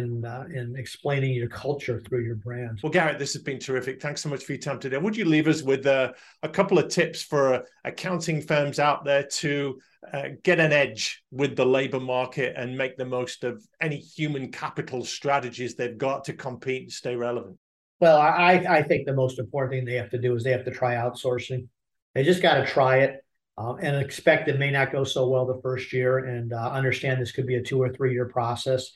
and 0.00 0.26
uh, 0.26 0.44
and 0.54 0.76
explaining 0.76 1.32
your 1.32 1.48
culture 1.48 2.00
through 2.00 2.24
your 2.24 2.34
brand. 2.36 2.80
Well, 2.82 2.90
Garrett, 2.90 3.18
this 3.18 3.32
has 3.34 3.42
been 3.42 3.58
terrific. 3.58 4.00
Thanks 4.00 4.22
so 4.22 4.28
much 4.28 4.44
for 4.44 4.52
your 4.52 4.60
time 4.60 4.80
today. 4.80 4.96
Would 4.96 5.16
you 5.16 5.24
leave 5.24 5.46
us 5.46 5.62
with 5.62 5.86
uh, 5.86 6.12
a 6.42 6.48
couple 6.48 6.78
of 6.78 6.88
tips 6.88 7.22
for 7.22 7.54
uh, 7.54 7.60
accounting 7.84 8.42
firms 8.42 8.78
out 8.78 9.04
there 9.04 9.24
to 9.24 9.78
uh, 10.12 10.28
get 10.42 10.58
an 10.58 10.72
edge 10.72 11.22
with 11.30 11.56
the 11.56 11.64
labor 11.64 12.00
market 12.00 12.54
and 12.56 12.76
make 12.76 12.96
the 12.96 13.04
most 13.04 13.44
of 13.44 13.62
any 13.80 13.96
human 13.96 14.50
capital 14.50 15.04
strategies 15.04 15.74
they've 15.74 15.98
got 15.98 16.24
to 16.24 16.32
compete 16.32 16.82
and 16.82 16.92
stay 16.92 17.14
relevant? 17.14 17.56
Well, 18.00 18.18
I, 18.18 18.64
I 18.68 18.82
think 18.82 19.04
the 19.04 19.12
most 19.12 19.38
important 19.38 19.72
thing 19.72 19.84
they 19.84 20.00
have 20.00 20.10
to 20.10 20.18
do 20.18 20.34
is 20.34 20.42
they 20.42 20.52
have 20.52 20.64
to 20.64 20.70
try 20.70 20.94
outsourcing. 20.94 21.68
They 22.14 22.24
just 22.24 22.42
got 22.42 22.54
to 22.54 22.66
try 22.66 22.98
it. 22.98 23.24
Um, 23.58 23.76
and 23.82 23.96
expect 23.96 24.48
it 24.48 24.58
may 24.58 24.70
not 24.70 24.90
go 24.90 25.04
so 25.04 25.28
well 25.28 25.44
the 25.44 25.60
first 25.60 25.92
year 25.92 26.18
and 26.18 26.54
uh, 26.54 26.70
understand 26.70 27.20
this 27.20 27.32
could 27.32 27.46
be 27.46 27.56
a 27.56 27.62
two 27.62 27.82
or 27.82 27.92
three 27.92 28.14
year 28.14 28.24
process 28.24 28.92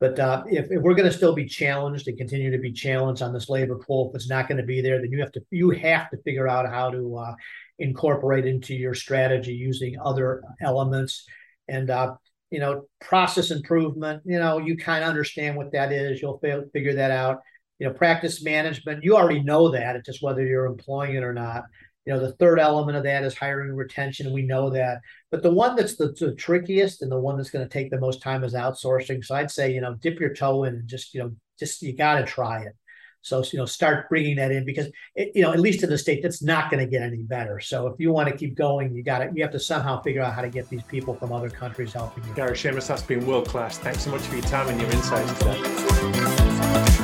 but 0.00 0.18
uh, 0.18 0.42
if, 0.46 0.70
if 0.70 0.80
we're 0.80 0.94
going 0.94 1.10
to 1.10 1.16
still 1.16 1.34
be 1.34 1.44
challenged 1.44 2.08
and 2.08 2.16
continue 2.16 2.50
to 2.50 2.58
be 2.58 2.72
challenged 2.72 3.20
on 3.20 3.34
this 3.34 3.50
labor 3.50 3.76
pool, 3.76 4.08
if 4.08 4.16
it's 4.16 4.30
not 4.30 4.48
going 4.48 4.56
to 4.56 4.64
be 4.64 4.80
there, 4.80 4.98
then 4.98 5.12
you 5.12 5.20
have 5.20 5.30
to 5.32 5.42
you 5.50 5.70
have 5.70 6.08
to 6.10 6.16
figure 6.22 6.48
out 6.48 6.66
how 6.66 6.90
to 6.90 7.16
uh, 7.18 7.34
incorporate 7.78 8.46
into 8.46 8.74
your 8.74 8.94
strategy 8.94 9.52
using 9.52 9.96
other 10.02 10.42
elements 10.62 11.26
and 11.68 11.90
uh, 11.90 12.14
you 12.50 12.60
know 12.60 12.86
process 13.02 13.50
improvement. 13.50 14.22
You 14.24 14.38
know 14.38 14.56
you 14.56 14.78
kind 14.78 15.04
of 15.04 15.10
understand 15.10 15.56
what 15.56 15.72
that 15.72 15.92
is. 15.92 16.22
You'll 16.22 16.40
figure 16.72 16.94
that 16.94 17.10
out. 17.10 17.40
You 17.78 17.88
know 17.88 17.92
practice 17.92 18.42
management. 18.42 19.04
You 19.04 19.16
already 19.16 19.42
know 19.42 19.70
that. 19.72 19.96
It's 19.96 20.06
just 20.06 20.22
whether 20.22 20.42
you're 20.42 20.64
employing 20.64 21.14
it 21.14 21.22
or 21.22 21.34
not. 21.34 21.64
You 22.10 22.16
know, 22.16 22.22
the 22.22 22.32
third 22.32 22.58
element 22.58 22.98
of 22.98 23.04
that 23.04 23.22
is 23.22 23.38
hiring 23.38 23.72
retention. 23.72 24.32
We 24.32 24.42
know 24.42 24.68
that. 24.70 25.00
But 25.30 25.44
the 25.44 25.52
one 25.52 25.76
that's 25.76 25.94
the, 25.94 26.08
the 26.18 26.34
trickiest 26.34 27.02
and 27.02 27.12
the 27.12 27.20
one 27.20 27.36
that's 27.36 27.50
going 27.50 27.64
to 27.64 27.72
take 27.72 27.88
the 27.88 28.00
most 28.00 28.20
time 28.20 28.42
is 28.42 28.52
outsourcing. 28.52 29.24
So 29.24 29.36
I'd 29.36 29.48
say, 29.48 29.72
you 29.72 29.80
know, 29.80 29.94
dip 29.94 30.18
your 30.18 30.34
toe 30.34 30.64
in 30.64 30.74
and 30.74 30.88
just, 30.88 31.14
you 31.14 31.20
know, 31.20 31.30
just 31.56 31.80
you 31.82 31.96
got 31.96 32.16
to 32.16 32.24
try 32.24 32.62
it. 32.62 32.74
So, 33.20 33.44
you 33.52 33.60
know, 33.60 33.64
start 33.64 34.08
bringing 34.08 34.34
that 34.38 34.50
in 34.50 34.64
because, 34.64 34.88
it, 35.14 35.30
you 35.36 35.42
know, 35.42 35.52
at 35.52 35.60
least 35.60 35.84
in 35.84 35.88
the 35.88 35.96
state, 35.96 36.20
that's 36.20 36.42
not 36.42 36.68
going 36.68 36.84
to 36.84 36.90
get 36.90 37.02
any 37.02 37.22
better. 37.22 37.60
So 37.60 37.86
if 37.86 38.00
you 38.00 38.10
want 38.10 38.28
to 38.28 38.36
keep 38.36 38.56
going, 38.56 38.92
you 38.92 39.04
got 39.04 39.20
to, 39.20 39.30
you 39.32 39.44
have 39.44 39.52
to 39.52 39.60
somehow 39.60 40.02
figure 40.02 40.22
out 40.22 40.34
how 40.34 40.42
to 40.42 40.50
get 40.50 40.68
these 40.68 40.82
people 40.82 41.14
from 41.14 41.32
other 41.32 41.48
countries 41.48 41.92
helping 41.92 42.24
you. 42.24 42.34
Gary 42.34 42.56
Shamis, 42.56 42.88
that's 42.88 43.02
been 43.02 43.24
world 43.24 43.46
class. 43.46 43.78
Thanks 43.78 44.02
so 44.02 44.10
much 44.10 44.22
for 44.22 44.34
your 44.34 44.42
time 44.46 44.66
and 44.66 44.80
your 44.80 44.90
insights 44.90 45.32
today. 45.38 46.99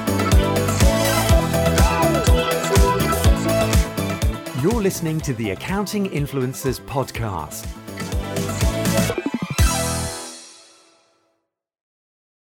You're 4.68 4.82
listening 4.82 5.20
to 5.20 5.32
the 5.32 5.50
Accounting 5.50 6.06
Influencers 6.10 6.80
Podcast. 6.80 7.66